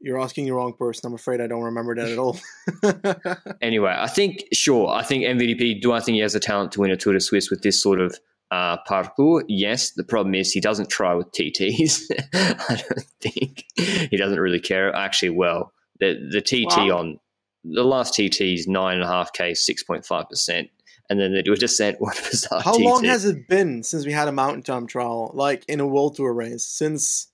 You're 0.00 0.20
asking 0.20 0.44
the 0.44 0.52
wrong 0.52 0.74
person. 0.74 1.08
I'm 1.08 1.14
afraid 1.14 1.40
I 1.40 1.48
don't 1.48 1.64
remember 1.64 1.94
that 1.96 2.08
at 2.08 2.18
all. 2.18 2.38
Anyway, 3.60 3.92
I 3.96 4.06
think, 4.06 4.44
sure, 4.52 4.88
I 4.88 5.02
think 5.02 5.24
MVDP, 5.24 5.80
do 5.80 5.92
I 5.92 6.00
think 6.00 6.14
he 6.14 6.20
has 6.20 6.32
the 6.32 6.40
talent 6.40 6.70
to 6.72 6.80
win 6.80 6.92
a 6.92 6.96
Tour 6.96 7.14
de 7.14 7.20
Suisse 7.20 7.50
with 7.50 7.62
this 7.62 7.82
sort 7.82 8.00
of 8.00 8.16
uh, 8.50 8.78
parcours? 8.86 9.44
Yes. 9.48 9.92
The 9.92 10.04
problem 10.04 10.34
is 10.34 10.52
he 10.52 10.60
doesn't 10.60 10.88
try 10.90 11.14
with 11.14 11.30
TTs. 11.32 12.02
I 12.34 12.74
don't 12.88 13.04
think 13.20 13.64
he 13.76 14.16
doesn't 14.16 14.40
really 14.40 14.60
care. 14.60 14.94
Actually, 14.94 15.30
well, 15.30 15.72
the 16.00 16.14
the 16.30 16.40
TT 16.40 16.76
Wow. 16.76 16.98
on 16.98 17.20
the 17.64 17.84
last 17.84 18.14
TT 18.14 18.40
is 18.42 18.66
nine 18.66 18.94
and 18.94 19.04
a 19.04 19.08
half 19.08 19.32
k, 19.32 19.54
six 19.54 19.82
point 19.82 20.06
five 20.06 20.28
percent, 20.28 20.68
and 21.10 21.20
then 21.20 21.32
they 21.34 21.42
do 21.42 21.52
a 21.52 21.56
descent. 21.56 21.98
Bizarre 22.00 22.60
How 22.60 22.72
TT. 22.74 22.80
long 22.84 23.04
has 23.04 23.24
it 23.24 23.48
been 23.48 23.82
since 23.82 24.06
we 24.06 24.12
had 24.12 24.28
a 24.28 24.32
mountain 24.32 24.62
time 24.62 24.86
trial, 24.86 25.30
like 25.34 25.64
in 25.68 25.80
a 25.80 25.86
World 25.86 26.16
Tour 26.16 26.32
race? 26.32 26.64
Since 26.64 27.28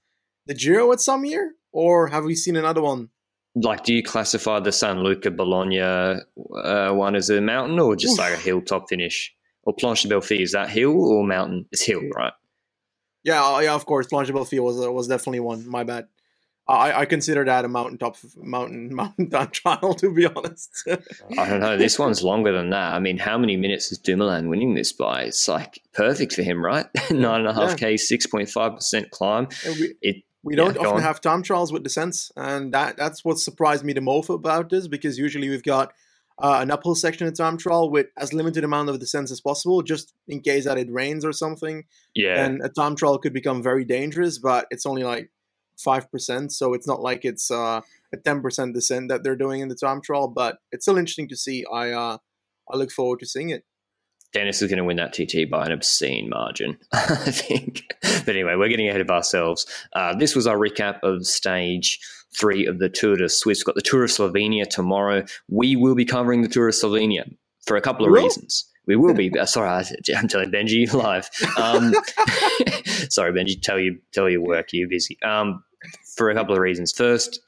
the 0.46 0.54
Giro 0.54 0.90
at 0.92 1.00
some 1.00 1.24
year? 1.24 1.52
Or 1.72 2.06
have 2.06 2.24
we 2.24 2.34
seen 2.36 2.56
another 2.56 2.82
one? 2.82 3.08
like? 3.56 3.84
Do 3.84 3.92
you 3.94 4.02
classify 4.02 4.60
the 4.60 4.72
San 4.72 5.02
Luca 5.02 5.30
Bologna 5.30 5.80
uh, 5.80 6.92
one 6.92 7.14
as 7.16 7.30
a 7.30 7.40
mountain 7.40 7.78
or 7.80 7.96
just 7.96 8.14
Oof. 8.14 8.18
like 8.20 8.32
a 8.32 8.36
hilltop 8.36 8.88
finish? 8.88 9.32
Or 9.66 9.74
Planche 9.74 10.02
de 10.02 10.14
Belfi 10.14 10.40
is 10.40 10.52
that 10.52 10.70
hill 10.70 10.94
or 11.00 11.26
mountain? 11.26 11.66
It's 11.72 11.82
hill, 11.82 12.02
right? 12.14 12.32
Yeah, 13.22 13.42
uh, 13.42 13.58
yeah, 13.60 13.74
of 13.74 13.86
course. 13.86 14.06
Planche 14.06 14.26
de 14.26 14.32
Belfi 14.32 14.60
was 14.60 14.80
uh, 14.84 14.92
was 14.92 15.08
definitely 15.08 15.40
one. 15.40 15.68
My 15.68 15.84
bad. 15.84 16.08
I 16.66 17.00
I 17.00 17.04
consider 17.04 17.44
that 17.44 17.64
a 17.64 17.68
mountaintop 17.68 18.16
mountain 18.36 18.94
mountain 18.94 19.30
time 19.34 19.48
trial. 19.50 19.94
To 19.94 20.12
be 20.14 20.26
honest, 20.26 20.88
I 21.38 21.48
don't 21.48 21.60
know. 21.60 21.76
This 21.76 21.98
one's 21.98 22.22
longer 22.22 22.52
than 22.52 22.70
that. 22.70 22.94
I 22.94 22.98
mean, 23.00 23.18
how 23.18 23.36
many 23.38 23.56
minutes 23.56 23.92
is 23.92 23.98
Dumoulin 23.98 24.48
winning 24.48 24.74
this 24.74 24.92
by? 24.92 25.22
It's 25.24 25.46
like 25.48 25.80
perfect 25.92 26.34
for 26.34 26.42
him, 26.42 26.64
right? 26.64 26.86
Nine 27.10 27.40
and 27.40 27.48
a 27.48 27.54
half 27.54 27.76
k, 27.76 27.96
six 27.96 28.26
point 28.26 28.48
five 28.48 28.74
percent 28.74 29.10
climb. 29.10 29.48
we, 29.78 29.94
It 30.00 30.16
we 30.42 30.54
Yeah, 30.54 30.64
don't 30.64 30.76
often 30.78 30.96
on. 30.96 31.02
have 31.02 31.20
time 31.20 31.42
trials 31.42 31.72
with 31.72 31.82
descents, 31.82 32.32
and 32.36 32.72
that 32.72 32.96
that's 32.96 33.24
what 33.24 33.38
surprised 33.38 33.84
me 33.84 33.92
the 33.92 34.00
most 34.00 34.28
about 34.30 34.70
this 34.70 34.88
because 34.88 35.18
usually 35.18 35.48
we've 35.50 35.62
got 35.62 35.92
uh, 36.42 36.58
an 36.60 36.70
uphill 36.70 36.94
section 36.94 37.26
of 37.26 37.36
time 37.36 37.56
trial 37.56 37.90
with 37.90 38.06
as 38.18 38.32
limited 38.32 38.64
amount 38.64 38.88
of 38.88 38.98
descents 38.98 39.30
as 39.30 39.40
possible, 39.40 39.82
just 39.82 40.12
in 40.28 40.40
case 40.40 40.64
that 40.64 40.78
it 40.78 40.90
rains 40.90 41.24
or 41.24 41.32
something. 41.32 41.84
yeah, 42.14 42.44
and 42.44 42.60
a 42.62 42.68
time 42.68 42.96
trial 42.96 43.18
could 43.18 43.32
become 43.32 43.62
very 43.62 43.84
dangerous 43.84 44.38
but 44.38 44.66
it's 44.70 44.86
only 44.86 45.04
like 45.04 45.30
5% 45.84 46.52
so 46.52 46.72
it's 46.72 46.86
not 46.86 47.00
like 47.00 47.24
it's 47.24 47.50
uh, 47.50 47.80
a 48.12 48.16
10% 48.16 48.74
descent 48.74 49.08
that 49.08 49.24
they're 49.24 49.36
doing 49.36 49.60
in 49.60 49.68
the 49.68 49.74
time 49.74 50.00
trial 50.00 50.28
but 50.28 50.58
it's 50.72 50.84
still 50.84 50.98
interesting 50.98 51.28
to 51.28 51.36
see 51.36 51.64
i 51.72 51.90
uh, 51.90 52.18
i 52.70 52.76
look 52.76 52.90
forward 52.90 53.20
to 53.20 53.26
seeing 53.26 53.50
it 53.50 53.64
Dennis 54.32 54.60
is 54.62 54.68
going 54.68 54.78
to 54.78 54.84
win 54.84 54.96
that 54.96 55.12
TT 55.12 55.48
by 55.48 55.64
an 55.64 55.70
obscene 55.70 56.28
margin, 56.28 56.76
I 56.92 57.30
think. 57.30 57.84
But 58.02 58.30
anyway, 58.30 58.56
we're 58.56 58.68
getting 58.68 58.88
ahead 58.88 59.00
of 59.00 59.08
ourselves. 59.08 59.64
Uh, 59.94 60.16
this 60.16 60.34
was 60.34 60.48
our 60.48 60.56
recap 60.56 60.98
of 61.04 61.24
stage 61.24 62.00
three 62.38 62.66
of 62.66 62.78
the 62.78 62.88
Tour 62.88 63.16
de 63.16 63.28
Suisse. 63.28 63.58
We've 63.60 63.64
got 63.64 63.74
the 63.74 63.82
Tour 63.82 64.04
of 64.04 64.10
Slovenia 64.10 64.68
tomorrow. 64.68 65.24
We 65.48 65.76
will 65.76 65.94
be 65.94 66.04
covering 66.04 66.42
the 66.42 66.48
Tour 66.48 66.68
of 66.68 66.74
Slovenia 66.74 67.24
for 67.66 67.76
a 67.76 67.80
couple 67.80 68.04
of 68.06 68.12
will? 68.12 68.22
reasons. 68.24 68.64
We 68.86 68.96
will 68.96 69.14
be. 69.14 69.30
uh, 69.38 69.46
Sorry, 69.46 69.68
I'm 70.16 70.28
telling 70.28 70.50
Benji 70.50 70.92
live. 70.92 71.28
Um, 71.56 71.94
sorry, 73.08 73.32
Benji. 73.32 73.60
Tell 73.60 73.78
you, 73.78 73.98
tell 74.12 74.28
your 74.28 74.42
work. 74.42 74.68
You're 74.72 74.88
busy. 74.88 75.18
Um, 75.22 75.62
for 76.16 76.30
a 76.30 76.34
couple 76.34 76.54
of 76.54 76.60
reasons. 76.60 76.92
First, 76.92 77.40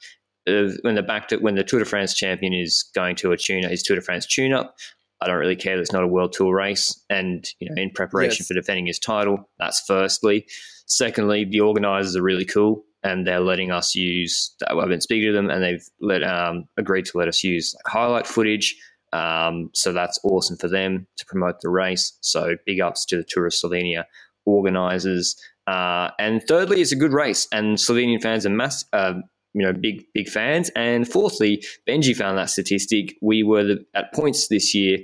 uh, 0.47 0.69
when 0.81 0.95
the 0.95 1.03
back 1.03 1.27
to 1.29 1.37
when 1.37 1.55
the 1.55 1.63
Tour 1.63 1.79
de 1.79 1.85
France 1.85 2.13
champion 2.13 2.53
is 2.53 2.89
going 2.95 3.15
to 3.17 3.31
a 3.31 3.37
tune 3.37 3.63
his 3.63 3.83
Tour 3.83 3.95
de 3.97 4.01
France 4.01 4.25
tune 4.25 4.53
up, 4.53 4.75
I 5.21 5.27
don't 5.27 5.37
really 5.37 5.55
care. 5.55 5.75
that 5.75 5.81
It's 5.81 5.91
not 5.91 6.03
a 6.03 6.07
world 6.07 6.33
tour 6.33 6.55
race, 6.55 6.99
and 7.09 7.45
you 7.59 7.69
know, 7.69 7.81
in 7.81 7.91
preparation 7.91 8.37
Yes. 8.41 8.47
for 8.47 8.53
defending 8.53 8.85
his 8.87 8.99
title. 8.99 9.49
That's 9.59 9.81
firstly. 9.81 10.45
Secondly, 10.89 11.43
the 11.43 11.59
organisers 11.59 12.15
are 12.15 12.21
really 12.23 12.45
cool, 12.45 12.85
and 13.03 13.25
they're 13.25 13.39
letting 13.39 13.71
us 13.71 13.95
use. 13.95 14.55
I've 14.67 14.89
been 14.89 15.01
speaking 15.01 15.27
to 15.27 15.33
them, 15.33 15.49
and 15.49 15.63
they've 15.63 15.85
let 16.01 16.23
um, 16.23 16.65
agreed 16.77 17.05
to 17.05 17.17
let 17.17 17.27
us 17.27 17.43
use 17.43 17.75
like, 17.75 17.93
highlight 17.93 18.27
footage. 18.27 18.75
Um, 19.13 19.69
so 19.73 19.93
that's 19.93 20.19
awesome 20.23 20.57
for 20.57 20.67
them 20.67 21.07
to 21.17 21.25
promote 21.25 21.61
the 21.61 21.69
race. 21.69 22.17
So 22.21 22.55
big 22.65 22.81
ups 22.81 23.05
to 23.05 23.17
the 23.17 23.23
Tour 23.23 23.47
of 23.47 23.53
Slovenia 23.53 24.03
organisers. 24.45 25.35
Uh, 25.65 26.11
and 26.19 26.41
thirdly, 26.47 26.81
it's 26.81 26.91
a 26.91 26.97
good 26.97 27.13
race, 27.13 27.47
and 27.51 27.77
Slovenian 27.77 28.21
fans 28.21 28.45
are 28.45 28.49
mass, 28.49 28.85
uh, 28.93 29.13
you 29.53 29.63
know, 29.63 29.73
big 29.73 30.03
big 30.13 30.29
fans. 30.29 30.69
And 30.75 31.07
fourthly, 31.07 31.63
Benji 31.87 32.15
found 32.15 32.37
that 32.37 32.49
statistic. 32.49 33.15
We 33.21 33.43
were 33.43 33.63
the, 33.63 33.85
at 33.93 34.13
points 34.13 34.47
this 34.47 34.73
year 34.73 34.99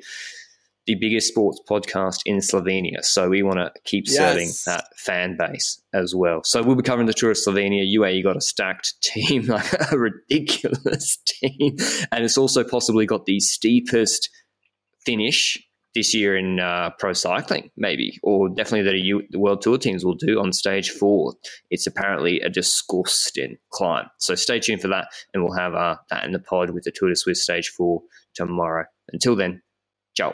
the 0.85 0.95
biggest 0.95 1.29
sports 1.29 1.61
podcast 1.69 2.19
in 2.25 2.37
Slovenia. 2.37 3.03
So 3.03 3.29
we 3.29 3.43
want 3.43 3.59
to 3.59 3.71
keep 3.85 4.05
yes. 4.07 4.17
serving 4.17 4.49
that 4.65 4.85
fan 4.97 5.37
base 5.37 5.81
as 5.93 6.13
well. 6.13 6.41
So 6.43 6.61
we'll 6.61 6.75
be 6.75 6.83
covering 6.83 7.07
the 7.07 7.13
Tour 7.13 7.31
of 7.31 7.37
Slovenia. 7.37 7.83
UAE 7.97 8.23
got 8.23 8.37
a 8.37 8.41
stacked 8.41 8.95
team, 9.01 9.45
like 9.45 9.91
a 9.91 9.97
ridiculous 9.97 11.17
team. 11.25 11.77
And 12.11 12.23
it's 12.23 12.37
also 12.37 12.63
possibly 12.63 13.05
got 13.05 13.25
the 13.25 13.39
steepest 13.39 14.29
finish 15.05 15.61
this 15.95 16.13
year 16.13 16.35
in 16.35 16.59
uh, 16.59 16.89
pro 16.97 17.13
cycling, 17.13 17.69
maybe, 17.77 18.19
or 18.23 18.49
definitely 18.49 18.81
that 18.81 18.97
U- 18.97 19.27
the 19.29 19.39
World 19.39 19.61
Tour 19.61 19.77
teams 19.77 20.03
will 20.03 20.15
do 20.15 20.39
on 20.39 20.51
stage 20.51 20.89
four. 20.89 21.35
It's 21.69 21.85
apparently 21.85 22.41
a 22.41 22.49
disgusting 22.49 23.57
climb. 23.71 24.07
So 24.17 24.33
stay 24.35 24.59
tuned 24.59 24.81
for 24.81 24.87
that, 24.87 25.09
and 25.33 25.43
we'll 25.43 25.55
have 25.55 25.75
uh, 25.75 25.97
that 26.09 26.25
in 26.25 26.31
the 26.31 26.39
pod 26.39 26.71
with 26.71 26.83
the 26.83 26.91
Tour 26.91 27.09
de 27.09 27.15
Suisse 27.15 27.43
stage 27.43 27.69
four 27.69 28.01
tomorrow. 28.33 28.85
Until 29.11 29.35
then, 29.35 29.61
ciao. 30.15 30.33